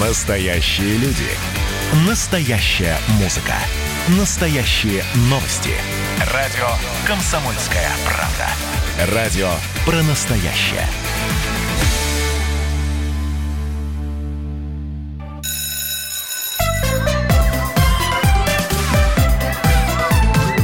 Настоящие 0.00 0.96
люди. 0.98 1.26
Настоящая 2.06 2.98
музыка. 3.20 3.54
Настоящие 4.16 5.02
новости. 5.28 5.72
Радио 6.32 6.68
«Комсомольская 7.04 7.90
правда». 8.06 9.12
Радио 9.12 9.48
про 9.84 10.00
настоящее. 10.04 10.86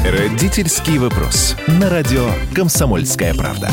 Родительский 0.04 0.98
вопрос. 0.98 1.56
На 1.66 1.90
радио 1.90 2.30
«Комсомольская 2.54 3.34
правда». 3.34 3.68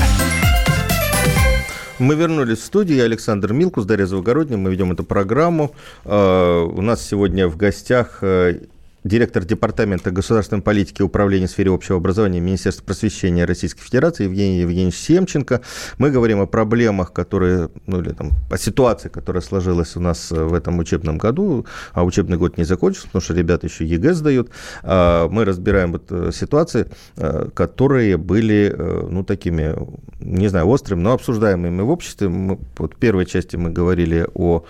Мы 2.01 2.15
вернулись 2.15 2.58
в 2.58 2.65
студию. 2.65 2.98
Я 2.98 3.03
Александр 3.03 3.53
Милкус, 3.53 3.86
Дарья 3.86 4.08
Завгородня. 4.08 4.58
Мы 4.58 4.72
ведем 4.72 4.91
эту 4.91 5.03
программу. 5.03 5.75
А, 6.03 6.63
у 6.63 6.81
нас 6.81 7.08
сегодня 7.08 7.48
в 7.48 7.58
гостях 7.58 8.24
э, 8.24 8.62
директор 9.03 9.43
Департамента 9.43 10.12
государственной 10.12 10.62
политики 10.62 11.01
и 11.01 11.03
управления 11.03 11.48
в 11.48 11.51
сфере 11.51 11.74
общего 11.74 11.98
образования 11.98 12.39
Министерства 12.39 12.84
просвещения 12.84 13.46
Российской 13.46 13.81
Федерации 13.81 14.25
Евгений 14.25 14.60
Евгеньевич 14.60 14.96
Семченко. 14.96 15.62
Мы 15.98 16.12
говорим 16.12 16.39
о 16.39 16.46
проблемах, 16.46 17.12
которые, 17.12 17.70
ну 17.88 18.01
или 18.01 18.12
там, 18.12 18.31
о 18.50 18.58
ситуации, 18.58 19.10
которая 19.10 19.41
сложилась 19.41 19.96
у 19.96 20.00
нас 20.00 20.29
в 20.31 20.53
этом 20.53 20.77
учебном 20.79 21.17
году, 21.17 21.65
а 21.93 22.03
учебный 22.03 22.38
год 22.38 22.58
не 22.58 22.63
закончился, 22.63 23.08
потому 23.08 23.22
что 23.22 23.34
ребята 23.34 23.67
еще 23.67 23.86
ЕГЭ 23.86 24.13
сдают. 24.13 24.51
А, 24.84 25.27
мы 25.29 25.46
разбираем 25.46 25.93
вот 25.93 26.05
э, 26.10 26.31
ситуации, 26.34 26.88
э, 27.17 27.50
которые 27.53 28.17
были, 28.17 28.74
э, 28.75 29.08
ну, 29.10 29.24
такими, 29.24 29.75
не 30.20 30.48
знаю, 30.48 30.67
острыми, 30.67 31.01
но 31.01 31.13
обсуждаемыми 31.13 31.81
в 31.81 31.89
обществе. 31.89 32.29
Мы, 32.29 32.60
вот 32.77 32.93
в 32.93 32.98
первой 32.98 33.25
части 33.25 33.55
мы 33.55 33.72
говорили 33.72 34.27
о 34.34 34.65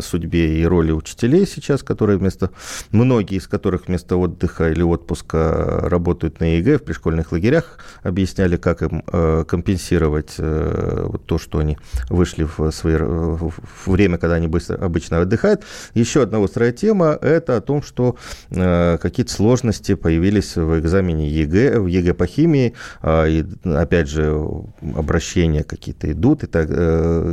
судьбе 0.00 0.60
и 0.60 0.64
роли 0.64 0.92
учителей 0.92 1.46
сейчас, 1.46 1.82
которые 1.82 2.18
вместо 2.18 2.50
многие 2.92 3.36
из 3.36 3.46
которых 3.50 3.88
вместо 3.88 4.16
отдыха 4.16 4.70
или 4.70 4.82
отпуска 4.82 5.80
работают 5.82 6.40
на 6.40 6.56
ЕГЭ 6.56 6.78
в 6.78 6.82
пришкольных 6.82 7.32
лагерях, 7.32 7.78
объясняли, 8.02 8.56
как 8.56 8.82
им 8.82 9.02
э, 9.12 9.44
компенсировать 9.46 10.34
э, 10.38 11.08
то, 11.26 11.38
что 11.38 11.58
они 11.58 11.76
вышли 12.08 12.44
в, 12.44 12.70
свои, 12.70 12.96
в 12.96 13.52
время, 13.86 14.18
когда 14.18 14.36
они 14.36 14.48
быстро, 14.48 14.76
обычно 14.76 15.20
отдыхают. 15.20 15.64
Еще 15.94 16.22
одна 16.22 16.42
острая 16.42 16.72
тема– 16.72 17.18
это 17.20 17.56
о 17.56 17.60
том, 17.60 17.82
что 17.82 18.16
э, 18.50 18.98
какие-то 19.00 19.32
сложности 19.32 19.94
появились 19.94 20.56
в 20.56 20.78
экзамене 20.78 21.28
ЕГЭ, 21.28 21.80
в 21.80 21.86
ЕГЭ 21.86 22.14
по 22.14 22.26
химии, 22.26 22.74
а, 23.02 23.26
и, 23.26 23.44
опять 23.64 24.08
же, 24.08 24.34
обращения 24.96 25.64
какие-то 25.64 26.10
идут, 26.12 26.44
и 26.44 26.46
так, 26.46 26.68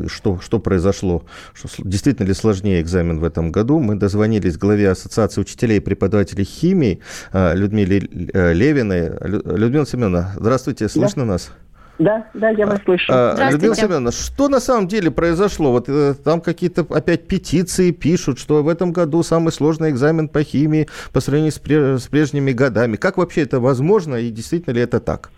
что, 0.09 0.39
что 0.39 0.59
произошло, 0.59 1.23
что, 1.53 1.67
действительно 1.83 2.27
ли 2.27 2.33
сложнее 2.33 2.81
экзамен 2.81 3.19
в 3.19 3.23
этом 3.23 3.51
году. 3.51 3.79
Мы 3.79 3.95
дозвонились 3.95 4.57
главе 4.57 4.91
Ассоциации 4.91 5.41
учителей 5.41 5.77
и 5.77 5.79
преподавателей 5.79 6.06
преподавателей 6.07 6.45
химии 6.45 7.01
а, 7.31 7.53
Людмиле 7.53 7.99
э, 8.33 8.53
Левиной. 8.53 9.11
Людмила 9.21 9.85
Семеновна, 9.85 10.31
здравствуйте, 10.35 10.87
слышно 10.87 11.23
да. 11.23 11.31
нас? 11.33 11.51
Да, 11.99 12.25
да, 12.35 12.49
я 12.49 12.67
вас 12.67 12.79
слышу. 12.83 13.11
А, 13.13 13.49
Людмила 13.51 13.75
Семеновна, 13.75 14.11
что 14.11 14.49
на 14.49 14.59
самом 14.59 14.87
деле 14.87 15.11
произошло? 15.11 15.71
Вот 15.71 15.89
э, 15.89 16.13
там 16.23 16.41
какие-то 16.41 16.85
опять 16.89 17.27
петиции 17.27 17.91
пишут, 17.91 18.39
что 18.39 18.63
в 18.63 18.69
этом 18.69 18.93
году 18.93 19.23
самый 19.23 19.51
сложный 19.51 19.89
экзамен 19.89 20.27
по 20.27 20.43
химии 20.43 20.87
по 21.11 21.19
сравнению 21.19 21.51
с, 21.51 21.59
пре- 21.59 21.97
с 21.97 22.07
прежними 22.07 22.51
годами. 22.51 22.95
Как 22.95 23.17
вообще 23.17 23.41
это 23.41 23.59
возможно 23.59 24.15
и 24.15 24.29
действительно 24.29 24.73
ли 24.73 24.81
это 24.81 24.99
так? 24.99 25.29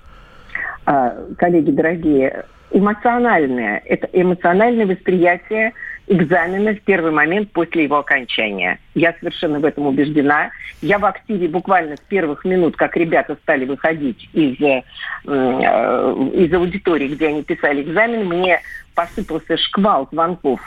А, 0.85 1.15
коллеги 1.37 1.71
дорогие, 1.71 2.45
эмоциональное, 2.71 3.81
это 3.85 4.07
эмоциональное 4.11 4.85
восприятие 4.85 5.73
экзамена 6.09 6.73
в 6.73 6.81
первый 6.81 7.11
момент 7.11 7.51
после 7.51 7.83
его 7.83 7.99
окончания. 7.99 8.79
Я 8.95 9.13
совершенно 9.19 9.59
в 9.59 9.65
этом 9.65 9.85
убеждена. 9.85 10.49
Я 10.81 10.97
в 10.97 11.05
активе 11.05 11.47
буквально 11.47 11.97
с 11.97 12.01
первых 12.01 12.43
минут, 12.45 12.75
как 12.75 12.97
ребята 12.97 13.37
стали 13.43 13.65
выходить 13.65 14.27
из, 14.33 14.59
э, 14.59 14.81
э, 15.25 16.29
из 16.33 16.51
аудитории, 16.51 17.09
где 17.09 17.27
они 17.27 17.43
писали 17.43 17.83
экзамен, 17.83 18.27
мне 18.27 18.59
посыпался 18.95 19.55
шквал 19.57 20.09
звонков. 20.11 20.59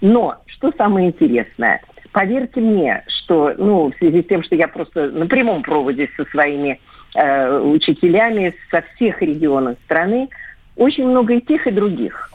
Но 0.00 0.36
что 0.46 0.72
самое 0.76 1.08
интересное, 1.08 1.80
поверьте 2.10 2.60
мне, 2.60 3.04
что 3.06 3.54
ну, 3.56 3.92
в 3.92 3.98
связи 3.98 4.22
с 4.22 4.26
тем, 4.26 4.42
что 4.42 4.56
я 4.56 4.66
просто 4.66 5.08
на 5.10 5.26
прямом 5.26 5.62
проводе 5.62 6.10
со 6.16 6.24
своими 6.26 6.80
э, 7.14 7.58
учителями 7.60 8.54
со 8.72 8.82
всех 8.82 9.22
регионов 9.22 9.78
страны, 9.84 10.28
очень 10.74 11.06
много 11.06 11.34
и 11.34 11.40
тех, 11.40 11.66
и 11.68 11.70
других. 11.70 12.30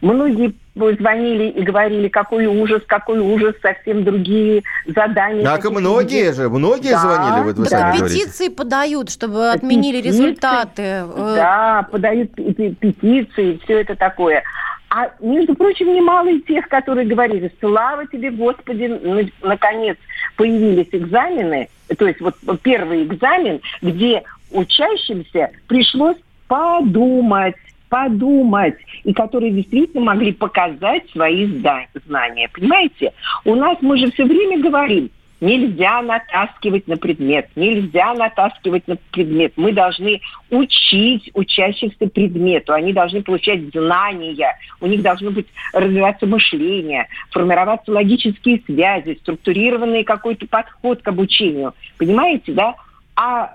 Многие 0.00 0.54
звонили 0.74 1.48
и 1.48 1.62
говорили, 1.62 2.08
какой 2.08 2.46
ужас, 2.46 2.82
какой 2.86 3.18
ужас, 3.18 3.54
совсем 3.62 4.04
другие 4.04 4.62
задания. 4.86 5.42
Так 5.42 5.64
и 5.64 5.70
многие 5.70 6.32
же, 6.32 6.50
многие 6.50 6.90
да, 6.90 6.98
звонили, 6.98 7.44
вот 7.44 7.56
вы 7.56 7.64
да. 7.64 7.70
сами 7.70 8.08
Петиции 8.08 8.48
подают, 8.48 9.10
чтобы 9.10 9.50
отменили 9.50 10.02
петиции, 10.02 10.18
результаты. 10.18 10.82
Э. 10.82 11.34
Да, 11.36 11.88
подают 11.90 12.34
петиции, 12.34 13.58
все 13.64 13.80
это 13.80 13.96
такое. 13.96 14.42
А, 14.90 15.10
между 15.20 15.54
прочим, 15.54 15.92
немало 15.92 16.28
и 16.28 16.40
тех, 16.40 16.68
которые 16.68 17.06
говорили, 17.06 17.50
слава 17.58 18.06
тебе, 18.06 18.30
Господи, 18.30 19.32
наконец 19.42 19.96
появились 20.36 20.88
экзамены, 20.92 21.68
то 21.98 22.06
есть 22.06 22.20
вот 22.20 22.36
первый 22.62 23.04
экзамен, 23.04 23.60
где 23.82 24.22
учащимся 24.52 25.50
пришлось 25.66 26.16
подумать, 26.48 27.56
подумать, 27.88 28.76
и 29.04 29.12
которые 29.12 29.52
действительно 29.52 30.04
могли 30.04 30.32
показать 30.32 31.08
свои 31.10 31.46
знания. 31.46 32.48
Понимаете? 32.52 33.12
У 33.44 33.54
нас 33.54 33.78
мы 33.80 33.98
же 33.98 34.10
все 34.10 34.24
время 34.24 34.58
говорим, 34.60 35.10
нельзя 35.40 36.02
натаскивать 36.02 36.86
на 36.88 36.96
предмет, 36.96 37.48
нельзя 37.56 38.14
натаскивать 38.14 38.86
на 38.88 38.96
предмет. 39.10 39.52
Мы 39.56 39.72
должны 39.72 40.20
учить 40.50 41.30
учащихся 41.34 42.06
предмету, 42.06 42.72
они 42.72 42.92
должны 42.92 43.22
получать 43.22 43.60
знания, 43.72 44.56
у 44.80 44.86
них 44.86 45.02
должно 45.02 45.30
быть 45.30 45.46
развиваться 45.72 46.26
мышление, 46.26 47.06
формироваться 47.30 47.92
логические 47.92 48.62
связи, 48.66 49.18
структурированный 49.22 50.04
какой-то 50.04 50.46
подход 50.46 51.02
к 51.02 51.08
обучению. 51.08 51.74
Понимаете, 51.98 52.52
да? 52.52 52.74
А 53.16 53.50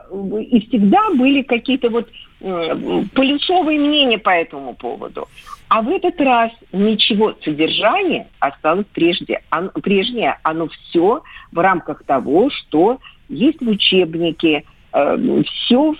и 0.49 0.67
всегда 0.67 1.11
были 1.11 1.43
какие-то 1.43 1.89
вот 1.89 2.09
полюсовые 2.39 3.79
мнения 3.79 4.17
по 4.17 4.31
этому 4.31 4.73
поводу. 4.73 5.27
А 5.69 5.81
в 5.83 5.89
этот 5.89 6.19
раз 6.19 6.51
ничего, 6.73 7.35
содержание 7.45 8.27
осталось 8.39 8.87
прежде, 8.91 9.41
оно, 9.49 9.69
прежнее. 9.69 10.37
Оно 10.43 10.67
все 10.67 11.21
в 11.51 11.59
рамках 11.59 12.03
того, 12.03 12.49
что 12.49 12.99
есть 13.29 13.61
в 13.61 13.69
учебнике, 13.69 14.65
э, 14.91 15.43
все 15.45 15.93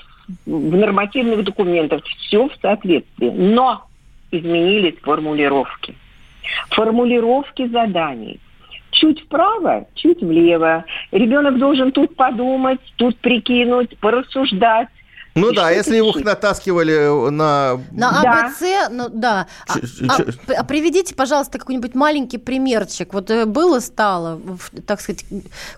в 0.46 0.76
нормативных 0.76 1.44
документах, 1.44 2.04
все 2.06 2.50
в 2.50 2.54
соответствии. 2.62 3.30
Но 3.30 3.86
изменились 4.32 4.96
формулировки. 5.02 5.96
Формулировки 6.72 7.68
заданий– 7.68 8.40
чуть 9.02 9.22
вправо, 9.22 9.88
чуть 9.96 10.22
влево. 10.22 10.86
Ребенок 11.12 11.58
должен 11.58 11.92
тут 11.92 12.16
подумать, 12.16 12.80
тут 12.98 13.18
прикинуть, 13.18 13.98
порассуждать. 14.00 14.88
Ну 15.34 15.54
да, 15.54 15.72
если 15.72 15.96
его 15.96 16.14
натаскивали 16.20 17.30
на... 17.30 17.80
На 17.92 18.22
АБЦ, 18.22 18.60
да. 18.62 18.90
ну 18.92 19.10
да. 19.10 19.48
А, 19.68 19.74
а, 20.10 20.60
а 20.60 20.64
приведите, 20.66 21.16
пожалуйста, 21.16 21.58
какой-нибудь 21.58 21.96
маленький 21.96 22.38
примерчик. 22.38 23.14
Вот 23.14 23.32
э, 23.32 23.46
было, 23.46 23.80
стало, 23.80 24.42
так 24.86 25.00
сказать, 25.00 25.24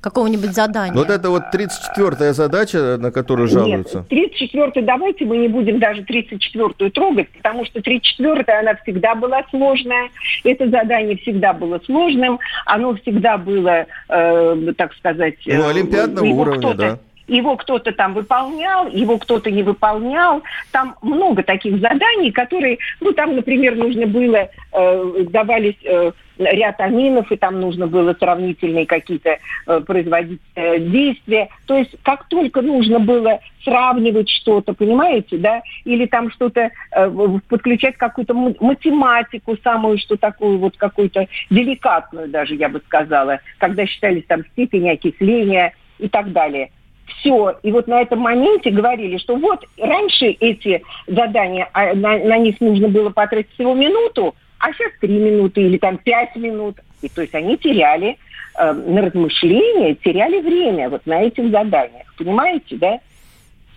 какого-нибудь 0.02 0.54
задания. 0.54 0.94
Вот 0.94 1.10
это 1.10 1.30
вот 1.30 1.44
34-я 1.54 2.34
задача, 2.34 2.98
на 2.98 3.12
которую 3.12 3.48
жалуются. 3.48 4.06
Нет, 4.10 4.34
34-ю 4.42 4.84
давайте 4.84 5.26
мы 5.26 5.38
не 5.38 5.48
будем 5.48 5.80
даже 5.80 6.02
34-ю 6.02 6.90
трогать, 6.90 7.30
потому 7.30 7.66
что 7.66 7.80
34-я, 7.80 8.60
она 8.60 8.76
всегда 8.84 9.14
была 9.14 9.44
сложная. 9.52 10.10
Это 10.44 10.68
задание 10.70 11.18
всегда 11.18 11.54
было 11.54 11.80
сложным. 11.86 12.40
Оно 12.66 12.96
всегда 12.96 13.38
было, 13.38 13.86
э, 14.10 14.74
так 14.78 14.94
сказать... 14.96 15.36
Ну, 15.46 15.68
олимпиадного 15.68 16.26
уровня, 16.26 16.74
да 16.74 17.00
его 17.34 17.58
кто-то 17.58 17.92
там 17.92 18.14
выполнял, 18.14 18.88
его 18.88 19.18
кто-то 19.18 19.50
не 19.52 19.64
выполнял. 19.64 20.44
Там 20.72 20.96
много 21.02 21.44
таких 21.44 21.80
заданий, 21.80 22.32
которые, 22.32 22.78
ну, 23.02 23.12
там, 23.14 23.36
например, 23.36 23.76
нужно 23.76 24.08
было, 24.08 24.50
э, 24.72 25.26
давались 25.30 25.78
э, 25.84 26.12
ряд 26.38 26.80
аминов, 26.80 27.32
и 27.32 27.36
там 27.36 27.60
нужно 27.60 27.88
было 27.88 28.14
сравнительные 28.14 28.86
какие-то 28.86 29.38
э, 29.68 29.80
производить 29.82 30.42
э, 30.56 30.80
действия. 30.80 31.50
То 31.66 31.78
есть 31.78 31.96
как 32.04 32.28
только 32.28 32.62
нужно 32.62 33.00
было 33.00 33.40
сравнивать 33.64 34.30
что-то, 34.30 34.74
понимаете, 34.74 35.38
да, 35.38 35.62
или 35.86 36.06
там 36.06 36.32
что-то, 36.32 36.72
э, 36.92 37.40
подключать 37.48 37.98
какую-то 37.98 38.34
математику 38.34 39.58
самую, 39.64 39.98
что 39.98 40.18
такую 40.18 40.58
вот 40.58 40.76
какую-то 40.78 41.28
деликатную 41.50 42.30
даже, 42.30 42.56
я 42.56 42.70
бы 42.70 42.82
сказала, 42.86 43.40
когда 43.58 43.86
считались 43.86 44.26
там 44.28 44.44
степени 44.54 44.90
окисления 44.90 45.74
и 46.00 46.08
так 46.08 46.32
далее– 46.32 46.72
все. 47.06 47.58
И 47.64 47.72
вот 47.72 47.88
на 47.88 48.02
этом 48.02 48.20
моменте 48.20 48.70
говорили, 48.70 49.18
что 49.18 49.36
вот 49.36 49.66
раньше 49.78 50.28
эти 50.40 50.84
задания, 51.08 51.70
а, 51.74 51.94
на, 51.94 52.18
на 52.18 52.38
них 52.38 52.60
нужно 52.62 52.90
было 52.90 53.10
потратить 53.10 53.52
всего 53.54 53.74
минуту, 53.74 54.36
а 54.60 54.72
сейчас 54.74 54.92
три 55.02 55.18
минуты 55.18 55.62
или 55.62 55.78
там 55.78 55.98
пять 55.98 56.36
минут. 56.36 56.78
И 57.02 57.10
то 57.10 57.22
есть 57.22 57.36
они 57.36 57.58
теряли 57.58 58.18
э, 58.58 58.72
на 58.72 59.02
размышления, 59.02 59.96
теряли 59.96 60.40
время 60.40 60.90
вот 60.90 61.06
на 61.06 61.22
этих 61.22 61.50
заданиях. 61.52 62.14
Понимаете, 62.18 62.78
да? 62.78 63.00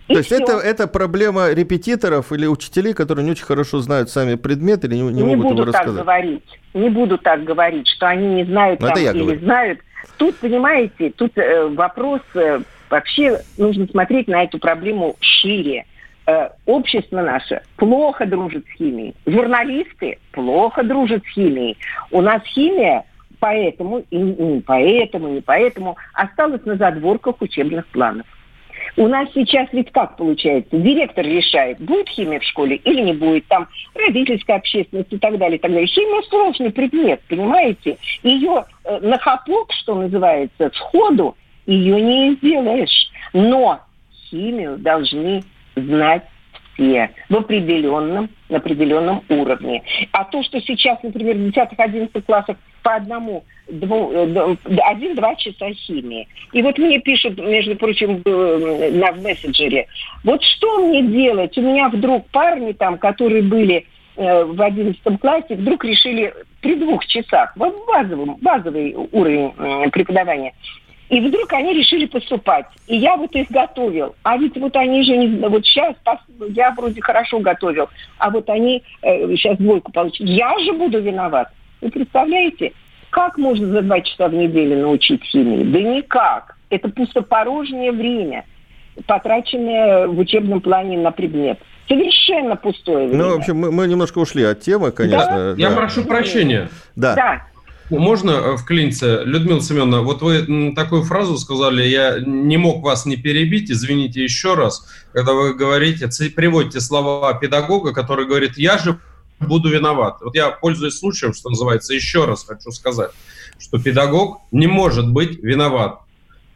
И 0.09 0.12
То 0.12 0.18
есть 0.21 0.30
это, 0.30 0.52
это 0.59 0.87
проблема 0.87 1.50
репетиторов 1.50 2.30
или 2.30 2.47
учителей, 2.47 2.95
которые 2.95 3.25
не 3.25 3.33
очень 3.33 3.45
хорошо 3.45 3.80
знают 3.80 4.09
сами 4.09 4.37
предметы 4.37 4.87
или 4.87 4.95
не, 4.95 5.02
не, 5.02 5.23
не 5.23 5.37
могут 5.37 5.56
буду 5.56 5.62
его 5.62 5.73
так 5.73 5.92
говорить. 5.92 6.45
Не 6.75 6.88
буду 6.90 7.18
так 7.18 7.42
говорить, 7.42 7.88
что 7.88 8.06
они 8.06 8.28
не 8.28 8.45
знают 8.45 8.78
там, 8.78 8.97
или 8.97 9.18
говорю. 9.18 9.40
знают. 9.40 9.80
Тут, 10.16 10.37
понимаете, 10.37 11.11
тут 11.11 11.37
э, 11.37 11.66
вопрос 11.66 12.21
э, 12.35 12.61
Вообще 12.90 13.40
нужно 13.58 13.86
смотреть 13.86 14.28
на 14.28 14.44
эту 14.44 14.58
проблему 14.58 15.16
шире. 15.20 15.84
Э, 16.26 16.50
общество 16.66 17.20
наше 17.20 17.62
плохо 17.76 18.26
дружит 18.26 18.64
с 18.66 18.78
химией. 18.78 19.14
Журналисты 19.26 20.18
плохо 20.32 20.82
дружат 20.82 21.22
с 21.24 21.34
химией. 21.34 21.76
У 22.10 22.20
нас 22.20 22.42
химия 22.44 23.04
поэтому, 23.38 24.04
и 24.10 24.16
не 24.16 24.60
поэтому, 24.60 25.28
не 25.28 25.40
поэтому, 25.40 25.96
осталась 26.14 26.64
на 26.64 26.76
задворках 26.76 27.40
учебных 27.40 27.86
планов. 27.88 28.26
У 28.96 29.08
нас 29.08 29.28
сейчас 29.34 29.68
ведь 29.72 29.92
как 29.92 30.16
получается? 30.16 30.76
Директор 30.76 31.24
решает, 31.24 31.78
будет 31.80 32.08
химия 32.08 32.40
в 32.40 32.44
школе 32.44 32.76
или 32.76 33.02
не 33.02 33.12
будет. 33.12 33.46
Там 33.46 33.68
родительская 33.94 34.56
общественность 34.56 35.12
и 35.12 35.18
так 35.18 35.36
далее, 35.38 35.58
и 35.58 35.60
так 35.60 35.70
далее. 35.70 35.86
Химия 35.86 36.22
сложный 36.22 36.70
предмет, 36.70 37.20
понимаете? 37.28 37.99
Ее 38.22 38.64
э, 38.84 38.99
на 39.00 39.18
хапок, 39.18 39.72
что 39.72 39.94
называется, 39.94 40.70
сходу 40.75 41.36
ее 41.66 42.00
не 42.00 42.34
сделаешь. 42.36 43.10
Но 43.32 43.80
химию 44.30 44.78
должны 44.78 45.42
знать 45.74 46.24
все 46.76 47.10
в 47.28 47.36
определенном, 47.36 48.28
на 48.48 48.58
определенном 48.58 49.22
уровне. 49.28 49.82
А 50.12 50.24
то, 50.24 50.42
что 50.42 50.60
сейчас, 50.60 50.98
например, 51.02 51.36
в 51.36 51.48
10-11 51.48 52.22
классах 52.22 52.56
по 52.82 52.94
одному, 52.94 53.44
э, 53.68 54.56
один-два 54.84 55.34
часа 55.36 55.72
химии. 55.72 56.28
И 56.52 56.62
вот 56.62 56.78
мне 56.78 57.00
пишут, 57.00 57.38
между 57.38 57.76
прочим, 57.76 58.22
на 58.24 59.12
мессенджере, 59.12 59.86
вот 60.22 60.42
что 60.42 60.86
мне 60.86 61.02
делать? 61.02 61.56
У 61.58 61.62
меня 61.62 61.88
вдруг 61.88 62.26
парни 62.28 62.72
там, 62.72 62.98
которые 62.98 63.42
были 63.42 63.86
э, 64.16 64.44
в 64.44 64.60
11 64.60 65.00
классе, 65.20 65.56
вдруг 65.56 65.84
решили 65.84 66.32
при 66.60 66.74
двух 66.74 67.06
часах, 67.06 67.56
в 67.56 67.86
базовом, 67.86 68.36
базовый 68.40 68.94
уровень 69.12 69.90
преподавания, 69.90 70.52
и 71.08 71.21
вдруг 71.21 71.52
они 71.52 71.73
решили 71.75 72.06
поступать. 72.06 72.66
И 72.86 72.97
я 72.97 73.16
вот 73.16 73.34
их 73.36 73.50
готовил. 73.50 74.14
А 74.23 74.36
ведь 74.36 74.56
вот 74.56 74.75
они 74.76 75.04
же 75.04 75.16
не... 75.16 75.49
Вот 75.49 75.64
сейчас 75.64 75.95
я 76.49 76.73
вроде 76.73 77.00
хорошо 77.00 77.38
готовил. 77.38 77.88
А 78.19 78.30
вот 78.30 78.49
они 78.50 78.82
э, 79.02 79.28
сейчас 79.36 79.56
двойку 79.58 79.92
получат. 79.92 80.26
Я 80.26 80.58
же 80.58 80.73
буду 80.73 81.00
виноват. 81.00 81.50
Вы 81.80 81.90
представляете? 81.90 82.73
Как 83.10 83.38
можно 83.38 83.69
за 83.69 83.82
два 83.82 84.00
часа 84.00 84.28
в 84.28 84.34
неделю 84.34 84.80
научить 84.80 85.23
химии? 85.25 85.62
Да 85.64 85.80
никак. 85.80 86.56
Это 86.71 86.88
пустопорожнее 86.88 87.92
время, 87.92 88.45
потраченное 89.06 90.08
в 90.08 90.19
учебном 90.19 90.60
плане 90.60 90.99
на 90.99 91.12
предмет. 91.12 91.60
Совершенно 91.86 92.56
пустое 92.56 93.06
время. 93.06 93.23
Ну, 93.23 93.30
в 93.34 93.38
общем, 93.38 93.56
мы, 93.58 93.71
мы 93.71 93.86
немножко 93.86 94.19
ушли 94.19 94.42
от 94.42 94.60
темы, 94.60 94.90
конечно. 94.90 95.54
Да? 95.54 95.62
Я 95.62 95.71
прошу 95.71 96.04
прощения. 96.04 96.69
Да. 96.97 97.14
да. 97.14 97.42
Можно 97.90 98.30
э, 98.30 98.56
вклиниться? 98.56 99.22
Людмила 99.22 99.60
Семеновна, 99.60 100.00
вот 100.00 100.22
вы 100.22 100.72
такую 100.75 101.04
фразу 101.04 101.38
сказали, 101.38 101.86
я 101.86 102.18
не 102.18 102.56
мог 102.56 102.82
вас 102.82 103.06
не 103.06 103.16
перебить, 103.16 103.70
извините 103.70 104.25
еще 104.25 104.54
раз, 104.54 104.88
когда 105.12 105.34
вы 105.34 105.54
говорите, 105.54 106.08
приводите 106.34 106.80
слова 106.80 107.32
педагога, 107.34 107.92
который 107.92 108.26
говорит, 108.26 108.58
я 108.58 108.78
же 108.78 108.99
буду 109.38 109.68
виноват. 109.68 110.18
Вот 110.20 110.34
я, 110.34 110.50
пользуясь 110.50 110.99
случаем, 110.99 111.32
что 111.32 111.50
называется, 111.50 111.94
еще 111.94 112.25
раз 112.25 112.44
хочу 112.44 112.70
сказать, 112.72 113.10
что 113.58 113.78
педагог 113.78 114.40
не 114.50 114.66
может 114.66 115.10
быть 115.12 115.38
виноват. 115.42 116.00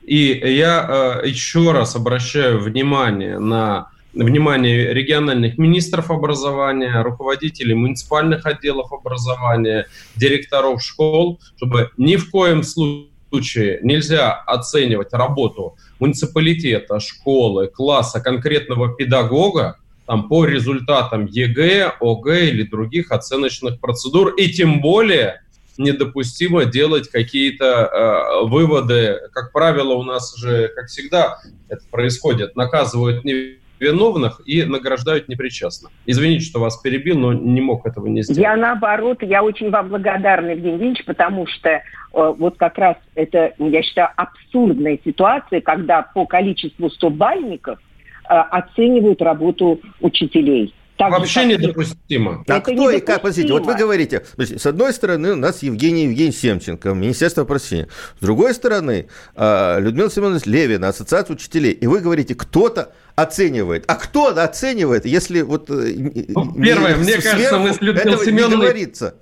И 0.04 0.40
я 0.44 1.20
э, 1.22 1.28
еще 1.28 1.72
раз 1.72 1.94
обращаю 1.94 2.60
внимание 2.60 3.38
на 3.38 3.90
внимание 4.12 4.92
региональных 4.92 5.58
министров 5.58 6.10
образования, 6.10 7.02
руководителей 7.02 7.74
муниципальных 7.74 8.46
отделов 8.46 8.92
образования, 8.92 9.86
директоров 10.16 10.82
школ, 10.82 11.40
чтобы 11.56 11.90
ни 11.96 12.16
в 12.16 12.30
коем 12.30 12.62
случае 12.62 13.78
нельзя 13.82 14.32
оценивать 14.32 15.12
работу 15.12 15.76
муниципалитета, 15.98 16.98
школы, 17.00 17.68
класса 17.68 18.20
конкретного 18.20 18.94
педагога 18.94 19.76
там, 20.06 20.28
по 20.28 20.44
результатам 20.44 21.26
ЕГЭ, 21.26 21.92
ОГЭ 22.00 22.48
или 22.48 22.64
других 22.64 23.12
оценочных 23.12 23.78
процедур, 23.80 24.34
и 24.34 24.48
тем 24.50 24.80
более 24.80 25.42
недопустимо 25.78 26.64
делать 26.64 27.08
какие-то 27.08 27.64
э, 27.64 28.46
выводы. 28.48 29.18
Как 29.32 29.52
правило, 29.52 29.94
у 29.94 30.02
нас 30.02 30.36
же, 30.36 30.68
как 30.74 30.88
всегда, 30.88 31.38
это 31.68 31.82
происходит, 31.90 32.56
наказывают 32.56 33.24
не 33.24 33.60
виновных 33.80 34.40
и 34.44 34.62
награждают 34.64 35.28
непричастных. 35.28 35.88
Извините, 36.06 36.44
что 36.44 36.60
вас 36.60 36.76
перебил, 36.76 37.18
но 37.18 37.32
не 37.32 37.60
мог 37.60 37.86
этого 37.86 38.06
не 38.06 38.22
сделать. 38.22 38.40
Я 38.40 38.56
наоборот, 38.56 39.22
я 39.22 39.42
очень 39.42 39.70
вам 39.70 39.88
благодарна, 39.88 40.50
Евгений 40.50 40.74
Евгеньевич, 40.74 41.04
потому 41.06 41.46
что 41.46 41.68
э, 41.70 41.80
вот 42.12 42.56
как 42.58 42.78
раз 42.78 42.96
это, 43.14 43.54
я 43.58 43.82
считаю, 43.82 44.10
абсурдная 44.16 44.98
ситуация, 45.04 45.60
когда 45.60 46.02
по 46.02 46.26
количеству 46.26 46.90
100 46.90 47.10
бальников 47.10 47.78
э, 47.78 48.34
оценивают 48.34 49.22
работу 49.22 49.80
учителей. 50.00 50.74
Так 51.00 51.12
Вообще 51.12 51.46
недопустимо. 51.46 52.44
А 52.46 52.58
это 52.58 52.60
кто 52.60 52.90
и 52.90 53.00
как? 53.00 53.22
Подождите, 53.22 53.54
вот 53.54 53.64
вы 53.64 53.74
говорите, 53.74 54.22
с 54.36 54.66
одной 54.66 54.92
стороны 54.92 55.32
у 55.32 55.36
нас 55.36 55.62
Евгений 55.62 56.04
Евгений 56.04 56.30
Семченко, 56.30 56.92
Министерство 56.92 57.46
просвещения. 57.46 57.88
С 58.18 58.20
другой 58.20 58.52
стороны 58.52 59.08
а, 59.34 59.78
Людмила 59.78 60.10
Семеновна 60.10 60.38
Левина, 60.44 60.88
Ассоциация 60.88 61.34
учителей. 61.34 61.72
И 61.72 61.86
вы 61.86 62.00
говорите, 62.00 62.34
кто-то 62.34 62.92
оценивает. 63.16 63.84
А 63.86 63.94
кто 63.94 64.26
оценивает, 64.26 65.06
если 65.06 65.40
вот... 65.40 65.70
Э, 65.70 65.90
ну, 66.28 66.52
первое, 66.52 66.96
мне 66.96 67.14
кажется, 67.14 67.58
мы 67.58 67.72
с 67.72 67.80
Людмилой 67.80 68.22
Семеновной... 68.26 68.66
говорится. 68.66 69.14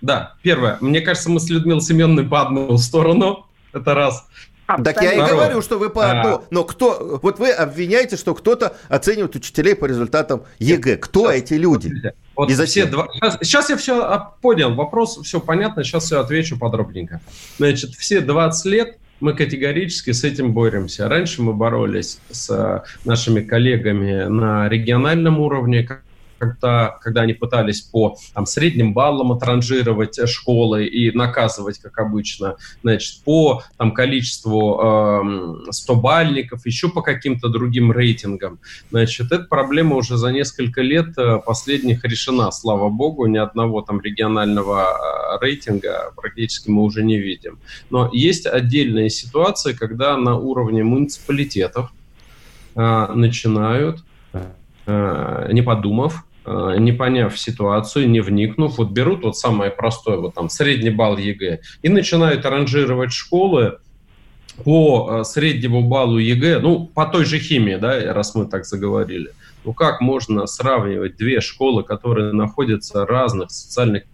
Да, 0.00 0.36
первое. 0.40 0.78
Мне 0.80 1.02
кажется, 1.02 1.28
мы 1.28 1.40
с 1.40 1.50
Людмилой 1.50 1.82
Семеновной 1.82 2.24
по 2.24 2.40
одну 2.40 2.78
сторону. 2.78 3.46
Это 3.74 3.92
раз. 3.94 4.26
Абсолютно. 4.66 4.92
Так 4.92 5.02
я 5.02 5.12
и 5.12 5.30
говорю, 5.30 5.62
что 5.62 5.78
вы 5.78 5.90
по. 5.90 6.04
А... 6.04 6.42
Но 6.50 6.64
кто... 6.64 7.18
Вот 7.22 7.38
вы 7.38 7.50
обвиняете, 7.50 8.16
что 8.16 8.34
кто-то 8.34 8.76
оценивает 8.88 9.34
учителей 9.34 9.74
по 9.74 9.86
результатам 9.86 10.44
ЕГЭ. 10.58 10.96
Кто 10.96 11.30
сейчас, 11.30 11.42
эти 11.42 11.54
люди? 11.54 12.12
Вот 12.36 12.50
и 12.50 12.54
зачем? 12.54 12.86
Все 12.86 12.90
два... 12.90 13.08
сейчас, 13.12 13.38
сейчас 13.42 13.70
я 13.70 13.76
все 13.76 14.32
понял. 14.40 14.74
Вопрос, 14.74 15.18
все 15.22 15.40
понятно. 15.40 15.84
Сейчас 15.84 16.04
все 16.04 16.20
отвечу 16.20 16.58
подробненько. 16.58 17.20
Значит, 17.58 17.90
все 17.94 18.20
20 18.20 18.64
лет 18.66 18.98
мы 19.20 19.34
категорически 19.34 20.10
с 20.10 20.24
этим 20.24 20.52
боремся. 20.52 21.08
Раньше 21.08 21.42
мы 21.42 21.52
боролись 21.52 22.18
с 22.30 22.84
нашими 23.04 23.40
коллегами 23.40 24.24
на 24.24 24.68
региональном 24.68 25.38
уровне, 25.38 25.88
когда, 26.42 26.98
когда 27.00 27.20
они 27.20 27.34
пытались 27.34 27.82
по 27.82 28.16
там, 28.34 28.46
средним 28.46 28.94
баллам 28.94 29.30
отранжировать 29.30 30.18
школы 30.28 30.86
и 30.86 31.16
наказывать, 31.16 31.78
как 31.78 31.96
обычно, 32.00 32.56
значит, 32.82 33.22
по 33.22 33.62
там, 33.76 33.94
количеству 33.94 34.80
э, 34.82 35.70
100-бальников, 35.70 36.62
еще 36.64 36.88
по 36.88 37.00
каким-то 37.00 37.48
другим 37.48 37.92
рейтингам. 37.92 38.58
Значит, 38.90 39.30
эта 39.30 39.44
проблема 39.44 39.94
уже 39.94 40.16
за 40.16 40.32
несколько 40.32 40.82
лет 40.82 41.16
э, 41.16 41.38
последних 41.46 42.04
решена, 42.04 42.50
слава 42.50 42.88
богу, 42.88 43.26
ни 43.26 43.38
одного 43.38 43.80
там 43.80 44.00
регионального 44.00 44.80
э, 44.82 45.44
рейтинга 45.44 46.12
практически 46.16 46.70
мы 46.70 46.82
уже 46.82 47.04
не 47.04 47.18
видим. 47.20 47.60
Но 47.88 48.10
есть 48.12 48.46
отдельные 48.46 49.10
ситуации, 49.10 49.74
когда 49.74 50.16
на 50.16 50.36
уровне 50.36 50.82
муниципалитетов 50.82 51.92
э, 52.74 53.06
начинают 53.14 54.02
э, 54.32 55.52
не 55.52 55.62
подумав, 55.62 56.24
Э, 56.31 56.31
не 56.46 56.92
поняв 56.92 57.38
ситуацию, 57.38 58.08
не 58.10 58.20
вникнув, 58.20 58.78
вот 58.78 58.90
берут 58.90 59.22
вот 59.22 59.36
самое 59.36 59.70
простое, 59.70 60.16
вот 60.16 60.34
там 60.34 60.48
средний 60.48 60.90
балл 60.90 61.16
ЕГЭ, 61.16 61.60
и 61.82 61.88
начинают 61.88 62.44
ранжировать 62.44 63.12
школы 63.12 63.78
по 64.64 65.20
э, 65.20 65.24
среднему 65.24 65.82
баллу 65.82 66.18
ЕГЭ, 66.18 66.60
ну, 66.60 66.86
по 66.86 67.06
той 67.06 67.24
же 67.24 67.38
химии, 67.38 67.76
да, 67.76 68.12
раз 68.12 68.34
мы 68.34 68.46
так 68.46 68.66
заговорили. 68.66 69.30
Ну, 69.64 69.72
как 69.72 70.00
можно 70.00 70.46
сравнивать 70.46 71.16
две 71.16 71.40
школы, 71.40 71.84
которые 71.84 72.32
находятся 72.32 73.04
в 73.04 73.08
разных 73.08 73.50
социальных 73.50 74.04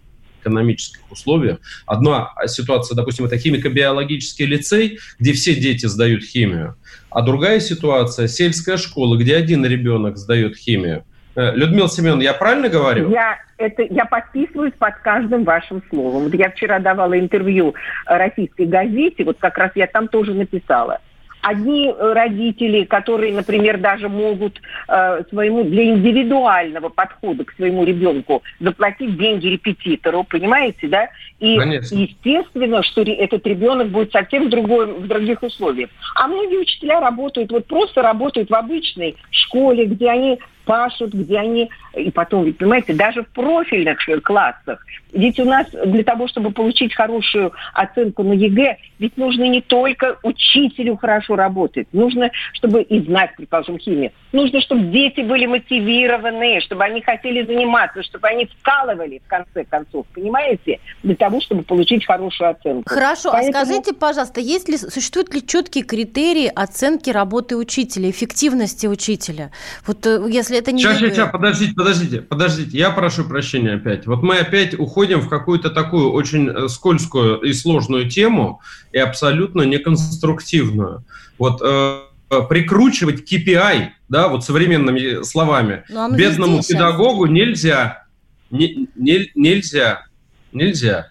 экономических 0.41 1.01
условиях. 1.11 1.57
Одна 1.85 2.29
ситуация, 2.45 2.95
допустим, 2.95 3.25
это 3.25 3.37
химико-биологический 3.37 4.45
лицей, 4.45 4.99
где 5.19 5.33
все 5.33 5.55
дети 5.55 5.85
сдают 5.87 6.23
химию, 6.23 6.75
а 7.09 7.21
другая 7.21 7.59
ситуация– 7.59 8.27
сельская 8.29 8.77
школа, 8.77 9.17
где 9.17 9.35
один 9.35 9.65
ребенок 9.65 10.17
сдает 10.17 10.55
химию. 10.55 11.03
Э, 11.35 11.51
Людмила 11.55 11.89
Семеновна, 11.89 12.21
я 12.21 12.33
правильно 12.33 12.69
говорю? 12.69 13.09
Я, 13.09 13.37
это, 13.57 13.83
я 13.83 14.05
подписываюсь 14.05 14.73
под 14.77 14.95
каждым 14.97 15.43
вашим 15.43 15.81
словом. 15.89 16.23
Вот 16.23 16.33
я 16.33 16.49
вчера 16.49 16.79
давала 16.79 17.17
интервью 17.19 17.75
российской 18.05 18.65
газете, 18.65 19.23
вот 19.23 19.37
как 19.39 19.57
раз 19.57 19.71
я 19.75 19.87
там 19.87 20.07
тоже 20.07 20.33
написала. 20.33 20.99
Одни 21.41 21.87
э, 21.87 22.13
родители, 22.13 22.83
которые, 22.83 23.33
например, 23.33 23.77
даже 23.77 24.09
могут 24.09 24.59
э, 24.89 25.23
своему 25.29 25.63
для 25.63 25.85
индивидуального 25.85 26.89
подхода 26.89 27.45
к 27.45 27.53
своему 27.53 27.85
ребенку 27.85 28.43
заплатить 28.59 29.17
деньги 29.17 29.47
репетитору, 29.47 30.25
понимаете, 30.25 30.89
да? 30.89 31.07
И 31.39 31.57
Конечно. 31.57 31.95
естественно, 31.95 32.83
что 32.83 33.03
этот 33.03 33.47
ребенок 33.47 33.87
будет 33.87 34.11
совсем 34.11 34.47
в, 34.47 34.49
другой, 34.49 34.87
в 34.87 35.07
других 35.07 35.41
условиях. 35.41 35.89
А 36.15 36.27
многие 36.27 36.57
учителя 36.57 36.99
работают, 36.99 37.51
вот 37.51 37.65
просто 37.67 38.01
работают 38.01 38.49
в 38.49 38.55
обычной 38.55 39.15
школе, 39.31 39.85
где 39.85 40.09
они 40.09 40.39
пашут, 40.69 41.15
где 41.15 41.39
они... 41.39 41.71
И 41.95 42.11
потом, 42.11 42.43
ведь, 42.43 42.59
понимаете, 42.59 42.93
даже 42.93 43.23
в 43.23 43.29
профильных 43.29 43.97
классах. 44.23 44.85
Ведь 45.11 45.39
у 45.39 45.45
нас 45.45 45.65
для 45.71 46.03
того, 46.03 46.27
чтобы 46.27 46.51
получить 46.51 46.93
хорошую 46.93 47.51
оценку 47.73 48.21
на 48.21 48.33
ЕГЭ, 48.33 48.77
ведь 48.99 49.17
нужно 49.17 49.45
не 49.45 49.61
только 49.61 50.17
учителю 50.21 50.95
хорошо 50.97 51.35
работать, 51.35 51.87
нужно, 51.91 52.29
чтобы 52.53 52.83
и 52.83 53.01
знать, 53.01 53.31
предположим, 53.35 53.79
химию. 53.79 54.11
Нужно, 54.31 54.61
чтобы 54.61 54.83
дети 54.91 55.21
были 55.21 55.47
мотивированы, 55.47 56.61
чтобы 56.61 56.83
они 56.83 57.01
хотели 57.01 57.43
заниматься, 57.43 58.03
чтобы 58.03 58.27
они 58.27 58.45
вкалывали, 58.45 59.19
в 59.25 59.27
конце 59.27 59.63
концов, 59.63 60.05
понимаете, 60.13 60.79
для 61.01 61.15
того, 61.15 61.41
чтобы 61.41 61.63
получить 61.63 62.05
хорошую 62.05 62.51
оценку. 62.51 62.87
Хорошо, 62.87 63.29
а 63.29 63.33
Поэтому... 63.33 63.57
а 63.57 63.65
скажите, 63.65 63.93
пожалуйста, 63.93 64.41
есть 64.41 64.69
ли, 64.69 64.77
существуют 64.77 65.33
ли 65.33 65.45
четкие 65.45 65.83
критерии 65.83 66.51
оценки 66.53 67.09
работы 67.09 67.57
учителя, 67.57 68.11
эффективности 68.11 68.85
учителя? 68.85 69.49
Вот 69.87 70.05
э, 70.05 70.19
если 70.29 70.58
это 70.59 70.71
не... 70.71 70.81
Сейчас, 70.81 70.99
сейчас, 70.99 71.13
сейчас, 71.13 71.31
подождите, 71.31 71.73
подождите, 71.73 72.21
подождите. 72.21 72.77
Я 72.77 72.91
прошу 72.91 73.23
прощения 73.23 73.73
опять. 73.73 74.05
Вот 74.05 74.21
мы 74.21 74.37
опять 74.37 74.77
уходим 74.77 75.21
в 75.21 75.29
какую-то 75.29 75.69
такую 75.69 76.11
очень 76.11 76.49
э, 76.49 76.67
скользкую 76.67 77.41
и 77.41 77.53
сложную 77.53 78.09
тему 78.09 78.61
и 78.91 78.97
абсолютно 78.97 79.63
неконструктивную. 79.63 81.03
Вот 81.37 81.61
э, 81.63 82.01
прикручивать 82.49 83.31
KPI, 83.31 83.89
да, 84.07 84.27
вот 84.27 84.45
современными 84.45 85.23
словами, 85.23 85.83
ну, 85.89 86.15
бедному 86.15 86.61
педагогу 86.61 87.25
сейчас. 87.25 87.35
нельзя. 87.35 88.03
Не, 88.51 88.87
не, 88.95 89.31
нельзя. 89.35 90.05
Нельзя. 90.51 91.09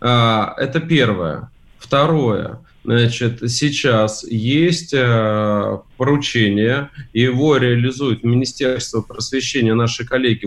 А, 0.00 0.54
это 0.56 0.80
первое. 0.80 1.50
Второе. 1.78 2.60
Значит, 2.86 3.40
сейчас 3.50 4.22
есть 4.22 4.94
э, 4.94 5.78
поручение, 5.96 6.90
его 7.12 7.56
реализует 7.56 8.22
Министерство 8.22 9.00
просвещения, 9.00 9.74
наши 9.74 10.06
коллеги 10.06 10.46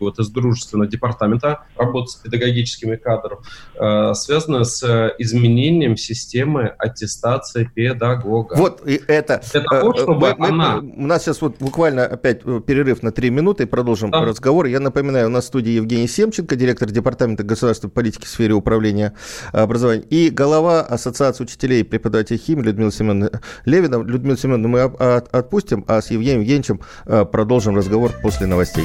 вот 0.00 0.18
из 0.18 0.28
дружественного 0.30 0.88
департамента 0.88 1.64
работы 1.76 2.10
с 2.10 2.16
педагогическими 2.16 2.96
кадрами, 2.96 3.40
э, 3.74 4.14
связано 4.14 4.64
с 4.64 5.14
изменением 5.18 5.96
системы 5.96 6.74
аттестации 6.78 7.70
педагога. 7.72 8.54
Вот 8.56 8.86
и 8.86 9.00
это. 9.06 9.42
Для 9.52 9.62
того, 9.62 9.92
э, 9.92 9.98
чтобы 9.98 10.34
мы, 10.36 10.48
она... 10.48 10.78
у 10.78 11.06
нас 11.06 11.22
сейчас 11.22 11.40
вот 11.42 11.56
буквально 11.58 12.06
опять 12.06 12.40
э, 12.44 12.60
перерыв 12.66 13.02
на 13.02 13.12
три 13.12 13.30
минуты, 13.30 13.66
продолжим 13.66 14.10
да. 14.10 14.24
разговор. 14.24 14.66
Я 14.66 14.80
напоминаю, 14.80 15.26
у 15.26 15.30
нас 15.30 15.44
в 15.44 15.46
студии 15.48 15.72
Евгений 15.72 16.08
Семченко, 16.08 16.56
директор 16.56 16.90
Департамента 16.90 17.42
государственной 17.42 17.90
политики 17.90 18.24
в 18.24 18.28
сфере 18.28 18.54
управления 18.54 19.14
образованием, 19.52 20.06
и 20.10 20.30
глава 20.30 20.80
Ассоциации 20.82 21.44
учителей 21.44 21.80
и 21.80 21.84
преподавателей 21.84 22.38
химии 22.38 22.62
Людмила 22.62 22.92
Семеновна 22.92 23.40
Левина. 23.64 24.02
Людмила 24.02 24.36
Семеновна 24.36 24.68
мы 24.68 24.82
отпустим, 24.82 25.84
а 25.88 26.00
с 26.00 26.10
Евгением 26.10 26.40
Евгеньевичем 26.40 26.80
продолжим 27.04 27.76
разговор 27.76 28.12
после 28.22 28.46
новостей. 28.46 28.84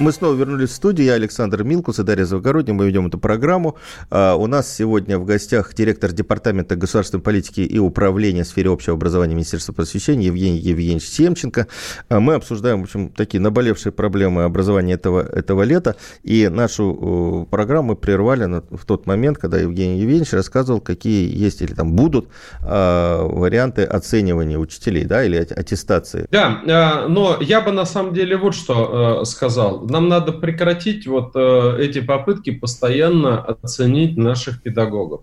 Мы 0.00 0.12
снова 0.12 0.34
вернулись 0.34 0.70
в 0.70 0.72
студию. 0.72 1.08
Я 1.08 1.12
Александр 1.12 1.62
Милкус 1.62 1.98
и 1.98 2.02
Дарья 2.02 2.24
Завгородний. 2.24 2.72
Мы 2.72 2.86
ведем 2.86 3.08
эту 3.08 3.18
программу. 3.18 3.76
А, 4.08 4.34
у 4.34 4.46
нас 4.46 4.74
сегодня 4.74 5.18
в 5.18 5.26
гостях 5.26 5.74
директор 5.74 6.10
Департамента 6.10 6.74
государственной 6.74 7.20
политики 7.22 7.60
и 7.60 7.78
управления 7.78 8.44
в 8.44 8.46
сфере 8.46 8.72
общего 8.72 8.96
образования 8.96 9.34
Министерства 9.34 9.74
просвещения 9.74 10.28
Евгений 10.28 10.56
Евгеньевич 10.56 11.06
Семченко. 11.06 11.66
А, 12.08 12.18
мы 12.18 12.32
обсуждаем, 12.32 12.80
в 12.80 12.84
общем, 12.84 13.10
такие 13.10 13.42
наболевшие 13.42 13.92
проблемы 13.92 14.44
образования 14.44 14.94
этого, 14.94 15.20
этого 15.20 15.64
лета. 15.64 15.96
И 16.22 16.48
нашу 16.48 17.46
программу 17.50 17.94
прервали 17.94 18.62
в 18.70 18.86
тот 18.86 19.04
момент, 19.06 19.36
когда 19.36 19.58
Евгений 19.58 20.00
Евгеньевич 20.00 20.32
рассказывал, 20.32 20.80
какие 20.80 21.30
есть 21.36 21.60
или 21.60 21.74
там 21.74 21.92
будут 21.92 22.28
э, 22.62 23.18
варианты 23.22 23.84
оценивания 23.84 24.56
учителей, 24.56 25.04
да, 25.04 25.22
или 25.22 25.36
аттестации. 25.36 26.26
Да, 26.30 26.62
но 27.06 27.36
я 27.42 27.60
бы 27.60 27.70
на 27.72 27.84
самом 27.84 28.14
деле 28.14 28.38
вот 28.38 28.54
что 28.54 29.20
э, 29.20 29.24
сказал 29.26 29.89
нам 29.90 30.08
надо 30.08 30.32
прекратить 30.32 31.06
вот 31.06 31.32
э, 31.34 31.76
эти 31.80 32.00
попытки 32.00 32.50
постоянно 32.50 33.40
оценить 33.40 34.16
наших 34.16 34.62
педагогов. 34.62 35.22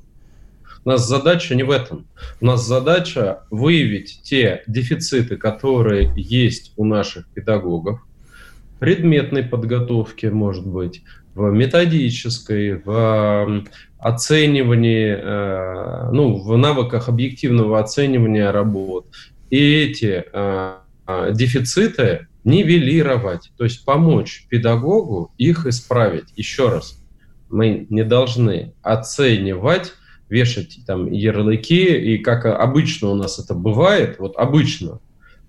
У 0.86 0.90
нас 0.90 1.08
задача 1.08 1.56
не 1.56 1.64
в 1.64 1.72
этом. 1.72 2.06
У 2.40 2.46
нас 2.46 2.66
задача 2.66 3.44
выявить 3.50 4.22
те 4.24 4.64
дефициты, 4.68 5.36
которые 5.36 6.14
есть 6.16 6.72
у 6.78 6.86
наших 6.86 7.28
педагогов, 7.28 8.00
предметной 8.80 9.44
подготовки, 9.44 10.28
может 10.28 10.66
быть, 10.66 11.04
в 11.36 11.52
методической, 11.52 12.82
в 12.84 13.64
оценивании, 14.00 15.18
э, 15.20 16.10
ну, 16.12 16.38
в 16.38 16.58
навыках 16.58 17.10
объективного 17.10 17.80
оценивания 17.80 18.52
работ, 18.52 19.08
и 19.50 19.84
эти 19.84 20.24
э, 20.32 20.74
дефициты 21.34 22.28
нивелировать, 22.48 23.52
то 23.58 23.66
есть 23.66 23.84
помочь 23.84 24.48
педагогу 24.50 25.34
их 25.38 25.66
исправить. 25.66 26.30
Еще 26.38 26.70
раз, 26.70 27.04
мы 27.50 27.86
не 27.90 28.04
должны 28.04 28.74
оценивать, 28.82 29.94
вешать 30.30 30.80
там 30.88 31.12
ярлыки, 31.12 31.86
и 31.86 32.18
как 32.18 32.46
обычно 32.46 33.10
у 33.10 33.16
нас 33.16 33.38
это 33.38 33.54
бывает, 33.54 34.18
вот 34.20 34.38
обычно, 34.38 35.00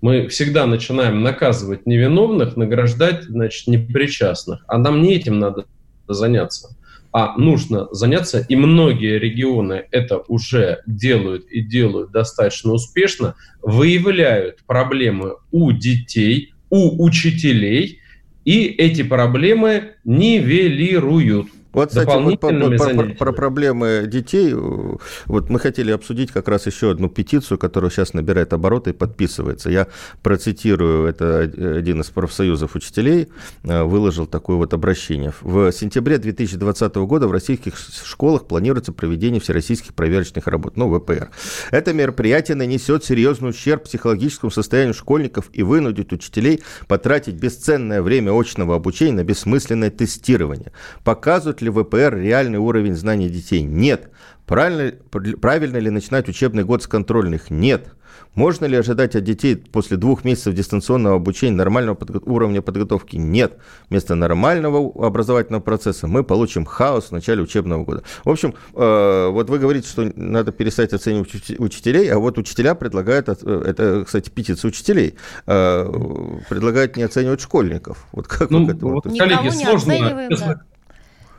мы 0.01 0.27
всегда 0.27 0.65
начинаем 0.65 1.23
наказывать 1.23 1.85
невиновных, 1.85 2.57
награждать, 2.57 3.23
значит, 3.23 3.67
непричастных. 3.67 4.63
А 4.67 4.77
нам 4.77 5.01
не 5.01 5.15
этим 5.15 5.39
надо 5.39 5.65
заняться 6.07 6.75
а 7.11 7.35
нужно 7.37 7.87
заняться, 7.91 8.45
и 8.47 8.55
многие 8.55 9.17
регионы 9.17 9.87
это 9.91 10.19
уже 10.27 10.83
делают 10.85 11.45
и 11.47 11.61
делают 11.61 12.11
достаточно 12.11 12.73
успешно, 12.73 13.35
выявляют 13.61 14.59
проблемы 14.67 15.35
у 15.51 15.71
детей, 15.71 16.53
у 16.69 17.03
учителей, 17.03 17.99
и 18.45 18.65
эти 18.65 19.03
проблемы 19.03 19.95
нивелируют. 20.03 21.47
Вот, 21.79 21.89
кстати, 21.89 22.21
вот 22.21 22.39
по, 22.41 22.49
по, 22.49 22.93
про, 22.93 23.15
про 23.15 23.31
проблемы 23.31 24.03
детей, 24.05 24.53
вот 24.53 25.49
мы 25.49 25.59
хотели 25.59 25.91
обсудить 25.91 26.29
как 26.29 26.49
раз 26.49 26.65
еще 26.65 26.91
одну 26.91 27.07
петицию, 27.07 27.57
которая 27.57 27.89
сейчас 27.89 28.13
набирает 28.13 28.51
обороты 28.51 28.89
и 28.89 28.93
подписывается. 28.93 29.69
Я 29.69 29.87
процитирую, 30.21 31.07
это 31.07 31.39
один 31.39 32.01
из 32.01 32.07
профсоюзов 32.07 32.75
учителей 32.75 33.29
э, 33.63 33.83
выложил 33.83 34.27
такое 34.27 34.57
вот 34.57 34.73
обращение. 34.73 35.31
В 35.39 35.71
сентябре 35.71 36.17
2020 36.17 36.95
года 36.95 37.29
в 37.29 37.31
российских 37.31 37.75
школах 37.77 38.45
планируется 38.45 38.91
проведение 38.91 39.39
всероссийских 39.39 39.93
проверочных 39.93 40.47
работ, 40.47 40.75
ну, 40.75 40.93
ВПР. 40.93 41.29
Это 41.71 41.93
мероприятие 41.93 42.55
нанесет 42.55 43.05
серьезный 43.05 43.51
ущерб 43.51 43.83
психологическому 43.83 44.51
состоянию 44.51 44.93
школьников 44.93 45.49
и 45.53 45.63
вынудит 45.63 46.11
учителей 46.11 46.61
потратить 46.89 47.35
бесценное 47.35 48.01
время 48.01 48.37
очного 48.37 48.75
обучения 48.75 49.13
на 49.13 49.23
бессмысленное 49.23 49.91
тестирование. 49.91 50.73
Показывают 51.05 51.61
ли 51.61 51.68
ВПР 51.71 52.17
реальный 52.17 52.59
уровень 52.59 52.95
знаний 52.95 53.29
детей? 53.29 53.61
Нет. 53.61 54.09
Правильно, 54.45 54.93
правильно 55.41 55.77
ли 55.77 55.89
начинать 55.89 56.27
учебный 56.27 56.63
год 56.63 56.83
с 56.83 56.87
контрольных? 56.87 57.49
Нет. 57.49 57.93
Можно 58.35 58.65
ли 58.65 58.77
ожидать 58.77 59.15
от 59.15 59.23
детей 59.23 59.55
после 59.55 59.97
двух 59.97 60.23
месяцев 60.23 60.53
дистанционного 60.53 61.15
обучения 61.15 61.55
нормального 61.55 61.95
подго- 61.95 62.21
уровня 62.25 62.61
подготовки? 62.61 63.15
Нет. 63.15 63.57
Вместо 63.89 64.15
нормального 64.15 65.05
образовательного 65.05 65.61
процесса 65.61 66.07
мы 66.07 66.23
получим 66.23 66.65
хаос 66.65 67.07
в 67.07 67.11
начале 67.11 67.41
учебного 67.41 67.83
года. 67.83 68.03
В 68.23 68.29
общем, 68.29 68.53
э, 68.75 69.29
вот 69.29 69.49
вы 69.49 69.59
говорите, 69.59 69.87
что 69.87 70.11
надо 70.15 70.51
перестать 70.51 70.93
оценивать 70.93 71.59
учителей, 71.59 72.11
а 72.11 72.19
вот 72.19 72.37
учителя 72.37 72.75
предлагают, 72.75 73.29
э, 73.29 73.63
это, 73.65 74.05
кстати, 74.05 74.29
петиция 74.29 74.69
учителей, 74.69 75.15
э, 75.47 76.39
предлагают 76.49 76.97
не 76.97 77.03
оценивать 77.03 77.41
школьников. 77.41 78.05
Вот 78.11 78.27
как 78.27 78.51
ну, 78.51 78.65
вы 78.65 78.73
к 78.73 78.75
этому? 78.75 78.93
Вот, 78.93 79.03
коллеги, 79.03 79.49
сложно, 79.49 80.27
да 80.29 80.61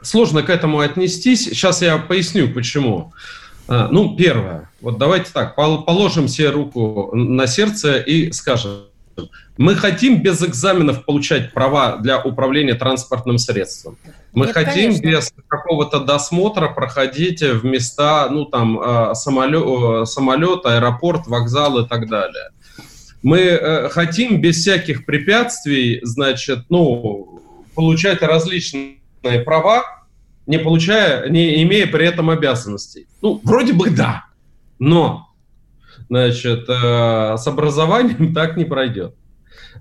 сложно 0.02 0.42
к 0.42 0.50
этому 0.50 0.80
отнестись. 0.80 1.44
Сейчас 1.44 1.82
я 1.82 1.98
поясню, 1.98 2.52
почему. 2.52 3.12
А, 3.68 3.88
ну, 3.90 4.16
первое. 4.16 4.70
Вот 4.80 4.98
давайте 4.98 5.30
так, 5.32 5.54
положим 5.54 6.28
себе 6.28 6.50
руку 6.50 7.10
на 7.14 7.46
сердце 7.46 7.98
и 7.98 8.32
скажем. 8.32 8.84
Мы 9.58 9.74
хотим 9.74 10.22
без 10.22 10.42
экзаменов 10.42 11.04
получать 11.04 11.52
права 11.52 11.98
для 11.98 12.18
управления 12.18 12.74
транспортным 12.74 13.36
средством. 13.36 13.98
Мы 14.32 14.46
Нет, 14.46 14.54
хотим 14.54 14.94
конечно. 14.94 15.06
без 15.06 15.32
какого-то 15.48 16.00
досмотра 16.00 16.68
проходить 16.68 17.42
в 17.42 17.64
места, 17.66 18.28
ну 18.30 18.46
там, 18.46 19.14
самолет, 19.14 20.08
самолет, 20.08 20.64
аэропорт, 20.64 21.26
вокзал 21.26 21.80
и 21.80 21.86
так 21.86 22.08
далее. 22.08 22.50
Мы 23.22 23.38
э, 23.38 23.88
хотим 23.90 24.40
без 24.40 24.56
всяких 24.56 25.04
препятствий, 25.04 26.00
значит, 26.02 26.64
ну, 26.70 27.42
получать 27.74 28.22
различные 28.22 28.99
права, 29.44 29.82
не 30.46 30.58
получая, 30.58 31.28
не 31.28 31.62
имея 31.62 31.86
при 31.86 32.06
этом 32.06 32.30
обязанностей. 32.30 33.06
Ну, 33.22 33.40
вроде 33.44 33.72
бы 33.72 33.90
да, 33.90 34.24
но, 34.78 35.28
значит, 36.08 36.68
э, 36.68 37.36
с 37.36 37.46
образованием 37.46 38.34
так 38.34 38.56
не 38.56 38.64
пройдет. 38.64 39.14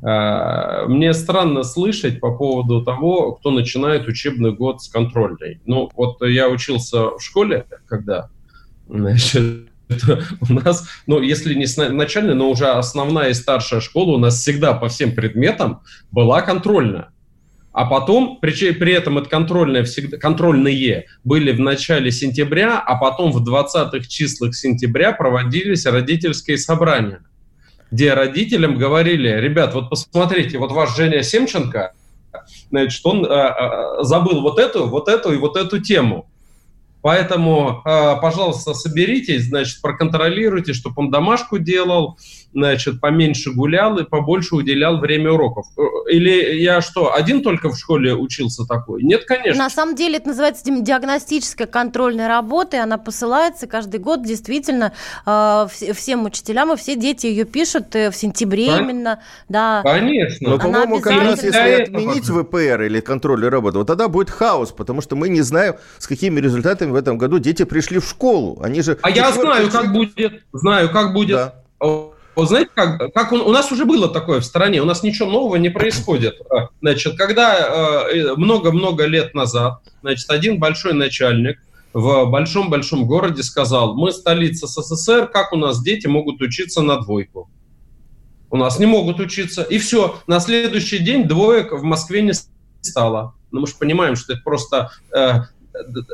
Э, 0.01 0.85
мне 0.87 1.13
странно 1.13 1.63
слышать 1.63 2.19
по 2.19 2.35
поводу 2.35 2.83
того, 2.83 3.33
кто 3.33 3.51
начинает 3.51 4.07
учебный 4.07 4.51
год 4.51 4.81
с 4.81 4.89
контрольной. 4.89 5.61
Ну, 5.65 5.89
вот 5.95 6.21
я 6.21 6.49
учился 6.49 7.17
в 7.17 7.19
школе, 7.19 7.65
когда, 7.87 8.29
значит, 8.87 9.69
у 10.49 10.53
нас, 10.53 10.87
ну, 11.07 11.21
если 11.21 11.53
не 11.55 11.65
начальная, 11.89 12.35
но 12.35 12.49
уже 12.49 12.67
основная 12.67 13.29
и 13.29 13.33
старшая 13.33 13.79
школа 13.79 14.11
у 14.11 14.17
нас 14.17 14.35
всегда 14.35 14.73
по 14.73 14.87
всем 14.87 15.13
предметам 15.15 15.81
была 16.11 16.41
контрольная. 16.41 17.09
А 17.71 17.85
потом, 17.85 18.39
при, 18.41 18.71
при 18.71 18.93
этом 18.93 19.19
это 19.19 19.29
контрольные, 19.29 19.83
всегда, 19.83 20.17
контрольные 20.17 21.05
были 21.23 21.51
в 21.51 21.59
начале 21.59 22.11
сентября, 22.11 22.79
а 22.79 22.95
потом 22.95 23.31
в 23.31 23.47
20-х 23.47 24.07
числах 24.07 24.55
сентября 24.55 25.11
проводились 25.11 25.85
родительские 25.85 26.57
собрания, 26.57 27.21
где 27.91 28.13
родителям 28.13 28.77
говорили, 28.77 29.29
ребят, 29.29 29.75
вот 29.75 29.89
посмотрите, 29.89 30.57
вот 30.57 30.71
ваш 30.71 30.95
Женя 30.95 31.21
Семченко, 31.21 31.93
значит, 32.71 33.05
он 33.05 33.23
э, 33.25 33.29
э, 33.29 34.03
забыл 34.03 34.41
вот 34.41 34.57
эту, 34.57 34.87
вот 34.87 35.07
эту 35.07 35.31
и 35.33 35.37
вот 35.37 35.55
эту 35.55 35.79
тему. 35.79 36.29
Поэтому, 37.01 37.81
э, 37.85 38.15
пожалуйста, 38.19 38.73
соберитесь, 38.73 39.45
значит, 39.45 39.81
проконтролируйте, 39.81 40.73
чтобы 40.73 40.95
он 41.03 41.11
домашку 41.11 41.59
делал, 41.59 42.17
значит, 42.53 42.99
поменьше 42.99 43.51
гулял 43.51 43.97
и 43.97 44.03
побольше 44.03 44.55
уделял 44.55 44.99
время 44.99 45.31
уроков. 45.31 45.67
Э, 45.77 45.81
или 46.11 46.59
я 46.59 46.81
что, 46.81 47.13
один 47.13 47.43
только 47.43 47.69
в 47.69 47.77
школе 47.77 48.13
учился 48.13 48.65
такой? 48.65 49.03
Нет, 49.03 49.25
конечно. 49.25 49.63
На 49.63 49.69
самом 49.69 49.95
деле 49.95 50.17
это 50.17 50.29
называется 50.29 50.63
диагностическая 50.65 51.67
контрольная 51.67 52.27
работа, 52.27 52.77
и 52.77 52.79
она 52.79 52.97
посылается 52.97 53.67
каждый 53.67 53.99
год 53.99 54.23
действительно 54.23 54.93
э, 55.25 55.67
всем 55.93 56.25
учителям, 56.25 56.73
и 56.73 56.77
все 56.77 56.95
дети 56.95 57.27
ее 57.27 57.45
пишут 57.45 57.95
э, 57.95 58.11
в 58.11 58.15
сентябре 58.15 58.67
Кон... 58.67 58.83
именно. 58.83 59.19
Да. 59.47 59.81
Конечно. 59.83 60.49
Но, 60.49 60.57
по-моему, 60.57 60.99
как 60.99 61.13
раз 61.13 61.43
если 61.43 61.83
отменить 61.83 62.25
ВПР 62.25 62.83
или 62.83 62.99
контрольную 62.99 63.51
работу, 63.51 63.79
вот 63.79 63.87
тогда 63.87 64.07
будет 64.07 64.29
хаос, 64.29 64.71
потому 64.71 65.01
что 65.01 65.15
мы 65.15 65.29
не 65.29 65.41
знаем, 65.41 65.75
с 65.97 66.07
какими 66.07 66.39
результатами 66.39 66.91
в 66.91 66.95
этом 66.95 67.17
году 67.17 67.39
дети 67.39 67.63
пришли 67.63 67.99
в 67.99 68.07
школу. 68.07 68.59
Они 68.61 68.81
же... 68.81 68.97
А 69.01 69.09
я 69.09 69.31
знаю, 69.31 69.69
как 69.69 69.91
будет. 69.93 70.43
Знаю, 70.51 70.89
как 70.89 71.13
будет. 71.13 71.37
Да 71.37 71.55
вот 72.39 72.47
знаете, 72.47 72.71
как, 72.73 73.13
как 73.13 73.31
у, 73.31 73.35
у 73.35 73.51
нас 73.51 73.71
уже 73.71 73.85
было 73.85 74.07
такое 74.07 74.39
в 74.39 74.45
стране, 74.45 74.81
у 74.81 74.85
нас 74.85 75.03
ничего 75.03 75.29
нового 75.29 75.57
не 75.57 75.69
происходит. 75.69 76.39
Значит, 76.81 77.17
когда 77.17 78.07
э, 78.11 78.35
много-много 78.35 79.05
лет 79.05 79.33
назад, 79.33 79.81
значит, 80.01 80.29
один 80.29 80.57
большой 80.57 80.93
начальник 80.93 81.59
в 81.91 82.25
большом-большом 82.25 83.05
городе 83.05 83.43
сказал, 83.43 83.95
мы 83.95 84.11
столица 84.11 84.67
СССР, 84.67 85.27
как 85.27 85.51
у 85.53 85.57
нас 85.57 85.83
дети 85.83 86.07
могут 86.07 86.41
учиться 86.41 86.81
на 86.81 87.01
двойку? 87.01 87.49
У 88.49 88.57
нас 88.57 88.79
не 88.79 88.85
могут 88.85 89.19
учиться. 89.19 89.63
И 89.63 89.77
все, 89.77 90.19
на 90.25 90.39
следующий 90.39 90.99
день 90.99 91.27
двоек 91.27 91.71
в 91.73 91.83
Москве 91.83 92.21
не 92.21 92.33
стало. 92.81 93.35
Ну, 93.51 93.61
мы 93.61 93.67
же 93.67 93.73
понимаем, 93.77 94.15
что 94.15 94.33
это 94.33 94.41
просто 94.43 94.91
э, 95.13 95.41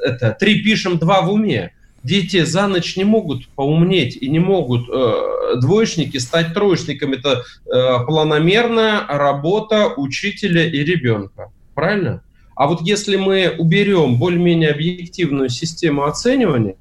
это, 0.04 0.36
три 0.40 0.64
пишем, 0.64 0.98
два 0.98 1.22
в 1.22 1.32
уме 1.32 1.74
дети 2.06 2.44
за 2.44 2.68
ночь 2.68 2.96
не 2.96 3.04
могут 3.04 3.48
поумнеть 3.50 4.16
и 4.16 4.30
не 4.30 4.40
могут 4.40 4.88
э, 4.90 5.56
двоечники 5.60 6.18
стать 6.18 6.54
троечниками. 6.54 7.16
Это 7.16 7.44
э, 7.66 8.06
планомерная 8.06 9.06
работа 9.08 9.94
учителя 9.98 10.66
и 10.66 10.84
ребенка. 10.84 11.52
Правильно? 11.74 12.22
А 12.56 12.68
вот 12.68 12.82
если 12.82 13.16
мы 13.16 13.56
уберем 13.58 14.18
более-менее 14.18 14.72
объективную 14.72 15.50
систему 15.50 16.06
оценивания, 16.06 16.76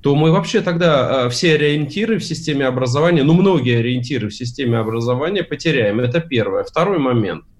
то 0.00 0.14
мы 0.14 0.32
вообще 0.32 0.62
тогда 0.62 1.26
э, 1.26 1.30
все 1.30 1.54
ориентиры 1.54 2.18
в 2.18 2.24
системе 2.24 2.66
образования, 2.66 3.24
ну 3.24 3.34
многие 3.34 3.78
ориентиры 3.78 4.30
в 4.30 4.34
системе 4.34 4.78
образования 4.78 5.42
потеряем. 5.42 6.00
Это 6.00 6.20
первое. 6.20 6.64
Второй 6.64 6.98
момент– 6.98 7.44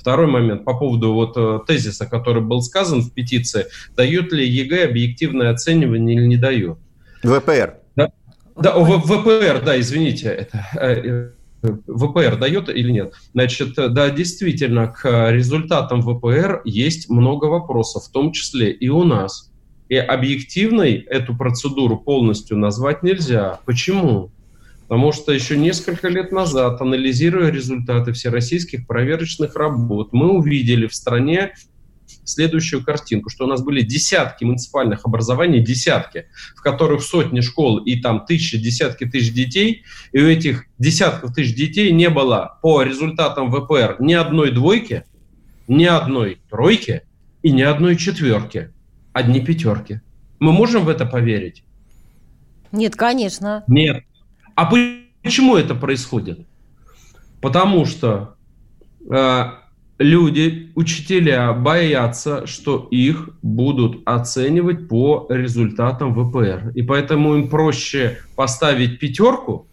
Второй 0.00 0.28
момент 0.28 0.64
по 0.64 0.72
поводу 0.74 1.12
вот 1.12 1.36
э, 1.36 1.60
тезиса, 1.66 2.06
который 2.06 2.42
был 2.42 2.62
сказан 2.62 3.02
в 3.02 3.12
петиции. 3.12 3.66
Дает 3.94 4.32
ли 4.32 4.48
ЕГЭ 4.48 4.86
объективное 4.86 5.50
оценивание 5.50 6.16
или 6.16 6.26
не 6.26 6.38
дает? 6.38 6.78
ВПР. 7.22 7.74
Да, 7.96 8.08
да 8.56 8.78
в, 8.78 8.98
ВПР, 8.98 9.62
да, 9.62 9.78
извините. 9.78 10.28
Это, 10.28 10.66
э, 10.80 11.32
э, 11.62 11.76
ВПР 11.86 12.38
дает 12.38 12.70
или 12.70 12.90
нет? 12.90 13.12
Значит, 13.34 13.74
да, 13.76 14.08
действительно, 14.08 14.88
к 14.88 15.30
результатам 15.30 16.00
ВПР 16.00 16.62
есть 16.64 17.10
много 17.10 17.44
вопросов, 17.44 18.04
в 18.04 18.10
том 18.10 18.32
числе 18.32 18.72
и 18.72 18.88
у 18.88 19.04
нас. 19.04 19.50
И 19.90 19.96
объективной 19.96 20.94
эту 20.94 21.36
процедуру 21.36 21.98
полностью 21.98 22.56
назвать 22.56 23.02
нельзя. 23.02 23.60
Почему? 23.66 24.30
Потому 24.90 25.12
что 25.12 25.30
еще 25.30 25.56
несколько 25.56 26.08
лет 26.08 26.32
назад, 26.32 26.80
анализируя 26.80 27.52
результаты 27.52 28.12
всероссийских 28.12 28.88
проверочных 28.88 29.54
работ, 29.54 30.08
мы 30.12 30.32
увидели 30.32 30.88
в 30.88 30.96
стране 30.96 31.54
следующую 32.24 32.84
картинку, 32.84 33.30
что 33.30 33.44
у 33.44 33.46
нас 33.46 33.62
были 33.62 33.82
десятки 33.82 34.42
муниципальных 34.42 35.06
образований, 35.06 35.60
десятки, 35.60 36.26
в 36.56 36.60
которых 36.62 37.04
сотни 37.04 37.40
школ 37.40 37.78
и 37.78 38.00
там 38.00 38.26
тысячи, 38.26 38.58
десятки 38.58 39.04
тысяч 39.04 39.32
детей, 39.32 39.84
и 40.10 40.20
у 40.20 40.26
этих 40.26 40.64
десятков 40.80 41.34
тысяч 41.34 41.54
детей 41.54 41.92
не 41.92 42.10
было 42.10 42.58
по 42.60 42.82
результатам 42.82 43.52
ВПР 43.52 43.94
ни 44.00 44.14
одной 44.14 44.50
двойки, 44.50 45.04
ни 45.68 45.84
одной 45.84 46.40
тройки 46.50 47.02
и 47.44 47.52
ни 47.52 47.62
одной 47.62 47.94
четверки, 47.94 48.72
одни 49.12 49.38
пятерки. 49.38 50.00
Мы 50.40 50.50
можем 50.50 50.84
в 50.84 50.88
это 50.88 51.06
поверить? 51.06 51.62
Нет, 52.72 52.96
конечно. 52.96 53.62
Нет. 53.68 54.02
А 54.54 54.70
почему 55.22 55.56
это 55.56 55.74
происходит? 55.74 56.46
Потому 57.40 57.86
что 57.86 58.36
э, 59.10 59.44
люди, 59.98 60.72
учителя 60.74 61.52
боятся, 61.52 62.46
что 62.46 62.88
их 62.90 63.30
будут 63.42 64.02
оценивать 64.06 64.88
по 64.88 65.26
результатам 65.30 66.14
ВПР. 66.14 66.72
И 66.74 66.82
поэтому 66.82 67.36
им 67.36 67.48
проще 67.48 68.18
поставить 68.36 68.98
пятерку, 68.98 69.68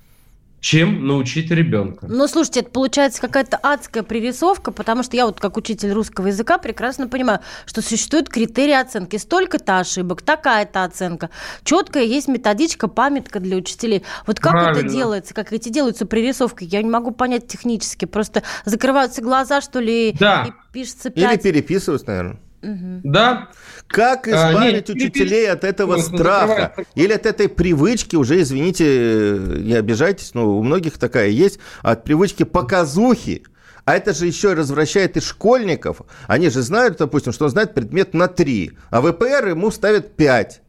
чем 0.67 1.07
научить 1.07 1.49
ребенка. 1.49 2.07
Ну, 2.09 2.27
слушайте, 2.27 2.59
это 2.59 2.71
получается 2.71 3.21
какая-то 3.21 3.55
адская 3.55 4.03
пририсовка, 4.03 4.73
потому 4.73 5.01
что 5.01 5.15
я 5.15 5.25
вот 5.25 5.39
как 5.39 5.55
учитель 5.55 5.93
русского 5.93 6.27
языка 6.27 6.57
прекрасно 6.57 7.07
понимаю, 7.07 7.39
что 7.65 7.81
существуют 7.81 8.27
критерии 8.27 8.73
оценки. 8.73 9.15
Столько-то 9.15 9.79
ошибок, 9.79 10.21
такая-то 10.21 10.83
оценка. 10.83 11.29
Четкая 11.63 12.03
есть 12.03 12.27
методичка, 12.27 12.89
памятка 12.89 13.39
для 13.39 13.55
учителей. 13.55 14.03
Вот 14.25 14.41
как 14.41 14.51
Правильно. 14.51 14.79
это 14.79 14.89
делается, 14.89 15.33
как 15.33 15.53
эти 15.53 15.69
делаются 15.69 16.05
пририсовки, 16.05 16.65
я 16.65 16.81
не 16.81 16.89
могу 16.89 17.11
понять 17.11 17.47
технически. 17.47 18.03
Просто 18.03 18.43
закрываются 18.65 19.21
глаза, 19.21 19.61
что 19.61 19.79
ли, 19.79 20.13
да. 20.19 20.47
и 20.49 20.73
пишется 20.73 21.11
5. 21.11 21.31
Или 21.31 21.41
переписываются, 21.41 22.07
наверное. 22.07 22.39
Угу. 22.61 23.01
Да. 23.03 23.49
Как 23.87 24.27
избавить 24.27 24.55
а, 24.57 24.71
нет, 24.71 24.89
учителей 24.89 25.49
от 25.49 25.63
этого 25.63 25.97
страха 25.97 26.73
или 26.95 27.13
от 27.13 27.25
этой 27.25 27.49
привычки, 27.49 28.15
уже, 28.15 28.41
извините, 28.41 29.37
не 29.59 29.73
обижайтесь, 29.73 30.33
но 30.33 30.57
у 30.57 30.63
многих 30.63 30.97
такая 30.97 31.29
есть, 31.29 31.59
от 31.81 32.03
привычки 32.03 32.43
показухи, 32.43 33.43
а 33.85 33.95
это 33.95 34.13
же 34.13 34.25
еще 34.25 34.51
и 34.51 34.55
развращает 34.55 35.17
и 35.17 35.21
школьников. 35.21 36.01
Они 36.27 36.49
же 36.49 36.61
знают, 36.61 36.97
допустим, 36.97 37.31
что 37.31 37.45
он 37.45 37.51
знает 37.51 37.73
предмет 37.73 38.13
на 38.13 38.27
3, 38.27 38.71
а 38.89 39.01
ВПР 39.01 39.49
ему 39.49 39.71
ставят 39.71 40.15
5. 40.15 40.61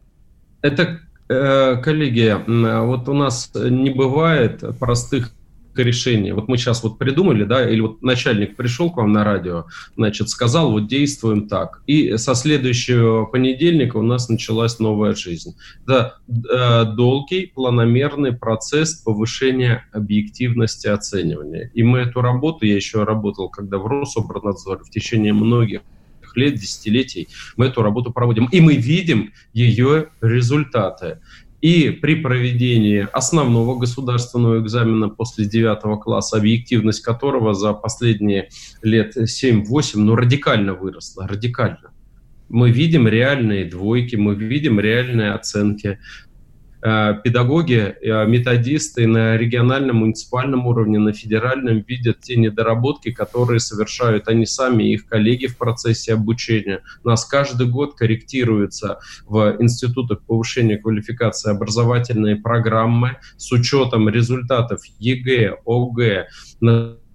Это, 0.62 1.01
э, 1.29 1.77
коллеги, 1.83 2.37
вот 2.46 3.09
у 3.09 3.14
нас 3.14 3.51
не 3.55 3.90
бывает 3.90 4.62
простых 4.79 5.33
решение. 5.82 6.34
Вот 6.34 6.48
мы 6.48 6.56
сейчас 6.56 6.82
вот 6.82 6.98
придумали, 6.98 7.44
да, 7.44 7.68
или 7.68 7.80
вот 7.80 8.02
начальник 8.02 8.56
пришел 8.56 8.90
к 8.90 8.96
вам 8.96 9.12
на 9.12 9.24
радио, 9.24 9.66
значит, 9.96 10.28
сказал, 10.28 10.70
вот 10.70 10.88
действуем 10.88 11.48
так. 11.48 11.82
И 11.86 12.16
со 12.16 12.34
следующего 12.34 13.24
понедельника 13.26 13.96
у 13.96 14.02
нас 14.02 14.28
началась 14.28 14.78
новая 14.78 15.14
жизнь. 15.14 15.56
Да, 15.86 16.16
э, 16.28 16.84
долгий, 16.84 17.52
планомерный 17.54 18.32
процесс 18.32 18.94
повышения 18.94 19.84
объективности 19.92 20.86
оценивания. 20.86 21.70
И 21.74 21.82
мы 21.82 22.00
эту 22.00 22.20
работу, 22.20 22.66
я 22.66 22.76
еще 22.76 23.04
работал, 23.04 23.48
когда 23.48 23.78
в 23.78 23.86
Рособорнадзоре, 23.86 24.82
в 24.84 24.90
течение 24.90 25.32
многих 25.32 25.80
лет, 26.38 26.54
десятилетий 26.54 27.28
мы 27.56 27.66
эту 27.66 27.82
работу 27.82 28.12
проводим. 28.12 28.48
И 28.50 28.60
мы 28.60 28.76
видим 28.76 29.32
ее 29.52 30.08
результаты. 30.20 31.18
И 31.61 31.90
при 31.90 32.14
проведении 32.14 33.09
основного 33.12 33.77
государственного 33.77 34.61
экзамена 34.61 35.09
после 35.09 35.44
9 35.44 36.01
класса, 36.01 36.37
объективность 36.37 37.03
которого 37.03 37.53
за 37.55 37.73
последние 37.73 38.49
лет 38.83 39.16
7-8 39.16 39.64
ну, 39.97 40.14
радикально 40.14 40.75
выросла, 40.75 41.27
радикально. 41.27 41.90
Мы 42.49 42.71
видим 42.71 43.09
реальные 43.09 43.64
двойки, 43.64 44.16
мы 44.16 44.35
видим 44.35 44.79
реальные 44.79 45.33
оценки. 45.33 45.99
Э, 46.80 47.14
педагоги, 47.24 47.96
э, 48.00 48.26
методисты 48.26 49.08
на 49.08 49.36
региональном, 49.36 49.96
муниципальном 49.96 50.66
уровне, 50.68 51.00
на 51.00 51.12
федеральном 51.12 51.80
видят 51.80 52.20
те 52.20 52.36
недоработки, 52.36 53.10
которые 53.10 53.58
совершают 53.58 54.28
они 54.28 54.46
сами 54.46 54.84
и 54.84 54.94
их 54.94 55.06
коллеги 55.06 55.46
в 55.46 55.58
процессе 55.58 56.14
обучения. 56.14 56.82
У 57.02 57.08
нас 57.08 57.24
каждый 57.24 57.66
год 57.66 57.96
корректируются 57.96 59.00
в 59.26 59.56
институтах 59.58 60.20
повышения 60.22 60.78
квалификации 60.78 61.50
образовательные 61.50 62.36
программы 62.36 63.16
с 63.36 63.50
учетом 63.50 64.08
результатов 64.08 64.82
ЕГЭ, 65.00 65.56
ОГЭ, 65.66 66.28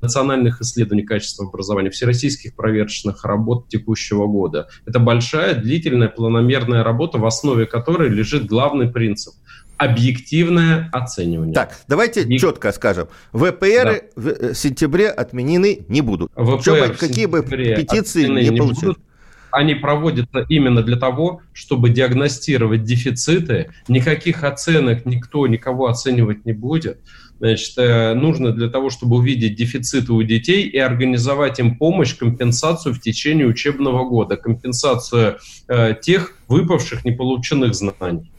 национальных 0.03 0.59
исследований 0.59 1.03
качества 1.03 1.47
образования, 1.47 1.89
всероссийских 1.89 2.55
проверочных 2.55 3.23
работ 3.23 3.69
текущего 3.69 4.27
года. 4.27 4.67
Это 4.85 4.99
большая, 4.99 5.55
длительная, 5.55 6.09
планомерная 6.09 6.83
работа, 6.83 7.17
в 7.17 7.25
основе 7.25 7.65
которой 7.65 8.09
лежит 8.09 8.45
главный 8.45 8.89
принцип 8.89 9.33
объективное 9.77 10.89
оценивание. 10.91 11.53
Так, 11.53 11.79
давайте 11.87 12.23
И... 12.23 12.37
четко 12.37 12.71
скажем. 12.71 13.07
ВПР 13.31 14.03
да. 14.15 14.21
в 14.21 14.27
э, 14.27 14.53
сентябре 14.53 15.09
отменены 15.09 15.85
не 15.87 16.01
будут. 16.01 16.31
ВПР 16.35 16.95
какие 16.97 17.25
бы 17.25 17.43
петиции 17.43 18.27
не, 18.27 18.49
не 18.49 18.57
получили. 18.57 18.95
Они 19.51 19.75
проводятся 19.75 20.45
именно 20.49 20.81
для 20.81 20.97
того, 20.97 21.41
чтобы 21.53 21.89
диагностировать 21.89 22.83
дефициты. 22.83 23.69
Никаких 23.87 24.43
оценок 24.43 25.05
никто 25.05 25.45
никого 25.45 25.87
оценивать 25.87 26.43
не 26.43 26.53
будет. 26.53 26.97
Значит, 27.39 27.77
э, 27.77 28.13
нужно 28.15 28.51
для 28.51 28.69
того, 28.69 28.89
чтобы 28.89 29.17
увидеть 29.17 29.55
дефициты 29.55 30.11
у 30.13 30.23
детей 30.23 30.63
и 30.67 30.77
организовать 30.79 31.59
им 31.59 31.77
помощь, 31.77 32.15
компенсацию 32.15 32.95
в 32.95 32.99
течение 32.99 33.45
учебного 33.45 34.07
года, 34.09 34.37
компенсацию 34.37 35.37
э, 35.67 35.93
тех 36.01 36.35
выпавших 36.47 37.05
неполученных 37.05 37.75
знаний. 37.75 38.31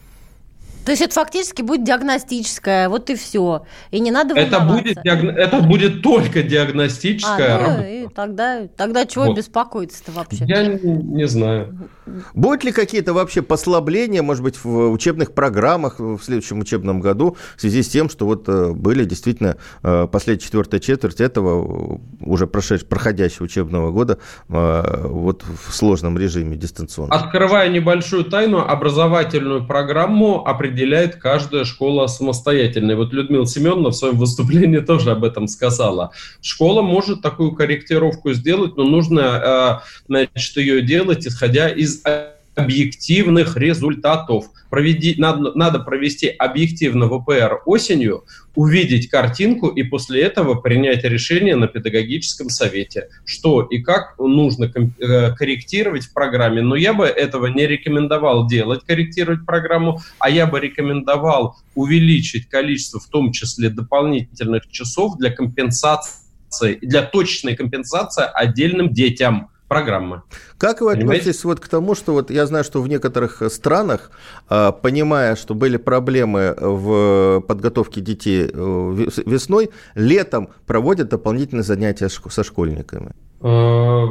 То 0.84 0.90
есть 0.90 1.02
это 1.02 1.14
фактически 1.14 1.62
будет 1.62 1.84
диагностическое, 1.84 2.88
вот 2.88 3.08
и 3.10 3.14
все. 3.14 3.64
И 3.90 4.00
не 4.00 4.10
надо 4.10 4.34
это 4.34 4.60
будет, 4.60 5.02
диагно... 5.02 5.30
это 5.30 5.60
будет 5.60 6.02
только 6.02 6.42
диагностическая 6.42 7.56
а, 7.56 7.58
ну, 7.58 7.66
работа. 7.66 7.88
И 7.88 8.08
тогда, 8.08 8.66
тогда 8.76 9.06
чего 9.06 9.24
вот. 9.26 9.36
беспокоиться-то 9.36 10.12
вообще? 10.12 10.44
Я 10.46 10.66
не, 10.66 10.78
не 10.82 11.26
знаю. 11.26 11.88
Будут 12.34 12.64
ли 12.64 12.72
какие-то 12.72 13.14
вообще 13.14 13.40
послабления, 13.40 14.22
может 14.22 14.42
быть, 14.42 14.62
в 14.62 14.90
учебных 14.90 15.32
программах 15.32 15.98
в 15.98 16.20
следующем 16.20 16.60
учебном 16.60 17.00
году 17.00 17.36
в 17.56 17.60
связи 17.60 17.82
с 17.82 17.88
тем, 17.88 18.10
что 18.10 18.26
вот 18.26 18.48
э, 18.48 18.72
были 18.72 19.04
действительно 19.04 19.56
э, 19.82 20.06
последняя 20.10 20.44
четвертая 20.44 20.80
четверть 20.80 21.20
этого 21.20 21.98
уже 22.20 22.46
прошедшего, 22.46 22.88
проходящего 22.88 23.44
учебного 23.44 23.90
года 23.90 24.18
э, 24.48 25.06
вот 25.08 25.44
в 25.44 25.74
сложном 25.74 26.18
режиме 26.18 26.56
дистанционно? 26.56 27.14
Открывая 27.14 27.70
небольшую 27.70 28.24
тайну, 28.24 28.58
образовательную 28.58 29.66
программу 29.66 30.46
определяется 30.46 30.73
определяет 30.74 31.16
каждая 31.16 31.64
школа 31.64 32.08
самостоятельно. 32.08 32.92
И 32.92 32.94
вот 32.94 33.12
Людмила 33.12 33.46
Семеновна 33.46 33.90
в 33.90 33.94
своем 33.94 34.16
выступлении 34.18 34.80
тоже 34.80 35.12
об 35.12 35.24
этом 35.24 35.46
сказала. 35.46 36.10
Школа 36.42 36.82
может 36.82 37.22
такую 37.22 37.52
корректировку 37.52 38.32
сделать, 38.32 38.76
но 38.76 38.84
нужно 38.84 39.80
э, 39.80 40.04
значит, 40.08 40.56
ее 40.56 40.82
делать, 40.82 41.26
исходя 41.26 41.68
из 41.68 42.02
объективных 42.54 43.56
результатов. 43.56 44.46
Проведи, 44.70 45.14
надо, 45.18 45.52
надо 45.54 45.78
провести 45.80 46.28
объективно 46.28 47.06
ВПР 47.08 47.62
осенью, 47.66 48.24
увидеть 48.54 49.08
картинку 49.08 49.68
и 49.68 49.82
после 49.82 50.22
этого 50.22 50.54
принять 50.54 51.04
решение 51.04 51.56
на 51.56 51.66
педагогическом 51.66 52.48
совете, 52.48 53.08
что 53.24 53.62
и 53.62 53.78
как 53.78 54.18
нужно 54.18 54.64
э, 54.64 55.34
корректировать 55.34 56.04
в 56.04 56.12
программе. 56.12 56.62
Но 56.62 56.76
я 56.76 56.92
бы 56.92 57.06
этого 57.06 57.46
не 57.46 57.66
рекомендовал 57.66 58.46
делать, 58.46 58.84
корректировать 58.86 59.44
программу, 59.44 60.00
а 60.18 60.30
я 60.30 60.46
бы 60.46 60.60
рекомендовал 60.60 61.56
увеличить 61.74 62.48
количество, 62.48 63.00
в 63.00 63.06
том 63.06 63.32
числе 63.32 63.70
дополнительных 63.70 64.68
часов 64.70 65.18
для 65.18 65.30
компенсации, 65.30 66.78
для 66.80 67.02
точной 67.02 67.56
компенсации 67.56 68.24
отдельным 68.32 68.92
детям 68.92 69.50
программы. 69.68 70.22
Как 70.58 70.80
вы 70.80 70.92
относитесь 70.92 71.44
вот 71.44 71.60
к 71.60 71.68
тому, 71.68 71.94
что 71.94 72.12
вот 72.12 72.30
я 72.30 72.46
знаю, 72.46 72.64
что 72.64 72.82
в 72.82 72.88
некоторых 72.88 73.42
странах, 73.50 74.10
а, 74.48 74.72
понимая, 74.72 75.36
что 75.36 75.54
были 75.54 75.76
проблемы 75.76 76.54
в 76.58 77.40
подготовке 77.46 78.00
детей 78.00 78.50
э, 78.52 79.06
весной, 79.26 79.70
летом 79.94 80.48
проводят 80.66 81.08
дополнительные 81.08 81.64
занятия 81.64 82.08
со 82.08 82.44
школьниками? 82.44 83.12
Э, 83.40 84.06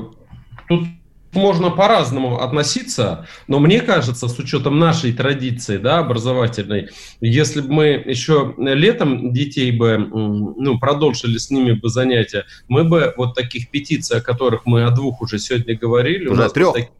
тут 0.67 0.87
можно 1.35 1.69
по-разному 1.69 2.41
относиться, 2.41 3.27
но 3.47 3.59
мне 3.59 3.81
кажется, 3.81 4.27
с 4.27 4.39
учетом 4.39 4.79
нашей 4.79 5.13
традиции 5.13 5.77
да, 5.77 5.99
образовательной, 5.99 6.89
если 7.21 7.61
бы 7.61 7.73
мы 7.73 7.85
еще 8.05 8.53
летом 8.57 9.33
детей 9.33 9.71
бы 9.71 9.97
ну, 9.97 10.79
продолжили 10.79 11.37
с 11.37 11.49
ними 11.49 11.73
бы 11.73 11.89
занятия, 11.89 12.45
мы 12.67 12.83
бы 12.83 13.13
вот 13.17 13.35
таких 13.35 13.69
петиций, 13.69 14.17
о 14.17 14.21
которых 14.21 14.65
мы 14.65 14.83
о 14.83 14.91
двух 14.91 15.21
уже 15.21 15.39
сегодня 15.39 15.77
говорили, 15.77 16.27
уже 16.27 16.49
трех. 16.49 16.73
Таких, 16.73 16.91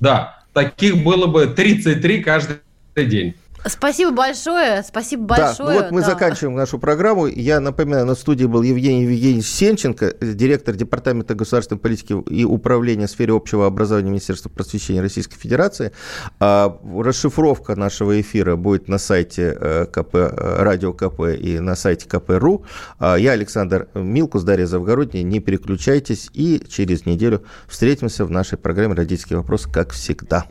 да, 0.00 0.44
таких 0.52 1.02
было 1.02 1.26
бы 1.26 1.46
33 1.46 2.22
каждый 2.22 2.58
день. 2.96 3.34
Спасибо 3.64 4.10
большое, 4.10 4.82
спасибо 4.82 5.24
большое. 5.24 5.56
Да, 5.56 5.64
ну 5.64 5.80
вот 5.80 5.90
мы 5.92 6.00
да. 6.00 6.06
заканчиваем 6.08 6.56
нашу 6.56 6.78
программу. 6.78 7.26
Я 7.26 7.60
напоминаю, 7.60 8.06
на 8.06 8.14
студии 8.14 8.44
был 8.44 8.62
Евгений 8.62 9.02
Евгеньевич 9.02 9.46
Сенченко, 9.46 10.14
директор 10.20 10.74
Департамента 10.74 11.34
государственной 11.34 11.78
политики 11.78 12.14
и 12.28 12.44
управления 12.44 13.06
в 13.06 13.10
сфере 13.10 13.34
общего 13.34 13.66
образования 13.66 14.10
Министерства 14.10 14.48
просвещения 14.48 15.00
Российской 15.00 15.36
Федерации. 15.36 15.92
А, 16.40 16.76
расшифровка 16.96 17.76
нашего 17.76 18.20
эфира 18.20 18.56
будет 18.56 18.88
на 18.88 18.98
сайте 18.98 19.56
э, 19.58 19.86
КП, 19.86 20.14
Радио 20.14 20.92
КП 20.92 21.20
и 21.38 21.60
на 21.60 21.76
сайте 21.76 22.08
КП.ру. 22.08 22.64
А, 22.98 23.16
я 23.16 23.32
Александр 23.32 23.88
Милкус, 23.94 24.42
Дарья 24.42 24.66
Завгородняя. 24.66 25.22
Не 25.22 25.38
переключайтесь 25.38 26.30
и 26.34 26.62
через 26.68 27.06
неделю 27.06 27.44
встретимся 27.68 28.24
в 28.24 28.30
нашей 28.30 28.58
программе 28.58 28.94
«Родительский 28.94 29.36
вопрос», 29.36 29.66
как 29.66 29.92
всегда. 29.92 30.46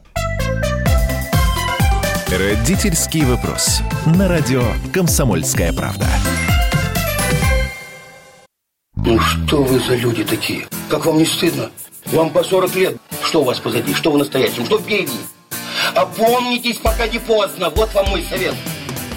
Родительский 2.32 3.26
вопрос. 3.26 3.82
На 4.06 4.30
радио 4.30 4.64
«Комсомольская 4.94 5.74
правда». 5.74 6.08
Ну 8.96 9.20
что 9.20 9.64
вы 9.64 9.78
за 9.82 9.96
люди 9.96 10.24
такие? 10.24 10.66
Как 10.88 11.06
вам 11.06 11.18
не 11.18 11.26
стыдно? 11.26 11.72
Вам 12.06 12.30
по 12.30 12.42
40 12.42 12.76
лет. 12.76 12.98
Что 13.22 13.42
у 13.42 13.44
вас 13.44 13.60
позади? 13.60 13.94
Что 13.94 14.12
вы 14.12 14.20
настоящем? 14.20 14.66
Что 14.66 14.80
впереди? 14.80 15.12
Опомнитесь, 15.94 16.78
пока 16.78 17.06
не 17.06 17.20
поздно. 17.20 17.70
Вот 17.70 17.94
вам 17.94 18.08
мой 18.12 18.24
совет. 18.30 18.56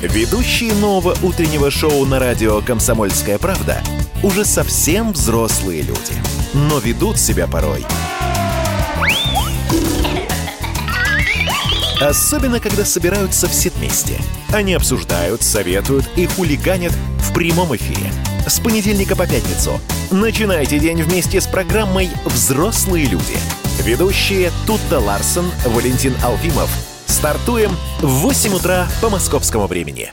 Ведущие 0.03 0.75
нового 0.75 1.17
утреннего 1.23 1.71
шоу 1.71 2.05
на 2.07 2.19
радио 2.19 2.63
«Комсомольская 2.63 3.39
правда» 3.39 3.81
уже 4.25 4.45
совсем 4.45 5.13
взрослые 5.13 5.83
люди. 5.83 6.15
Но 6.53 6.81
ведут 6.81 7.21
себя 7.21 7.47
порой– 7.47 7.87
Особенно, 12.01 12.61
когда 12.61 12.85
собираются 12.85 13.49
все 13.49 13.71
вместе. 13.71 14.19
Они 14.53 14.75
обсуждают, 14.75 15.43
советуют 15.43 16.07
и 16.17 16.27
хулиганят 16.27 16.93
в 17.19 17.33
прямом 17.33 17.75
эфире. 17.77 18.11
С 18.47 18.61
понедельника 18.61 19.17
по 19.17 19.27
пятницу. 19.27 19.81
Начинайте 20.11 20.79
день 20.79 21.03
вместе 21.03 21.41
с 21.41 21.47
программой 21.47 22.11
«Взрослые 22.25 23.07
люди». 23.07 23.37
Ведущие 23.83 24.51
Тутта 24.67 24.99
Ларсон, 24.99 25.51
Валентин 25.67 26.15
Алфимов. 26.23 26.71
Стартуем 27.07 27.77
в 28.01 28.09
8 28.09 28.55
утра 28.55 28.87
по 29.01 29.09
московскому 29.09 29.67
времени. 29.67 30.13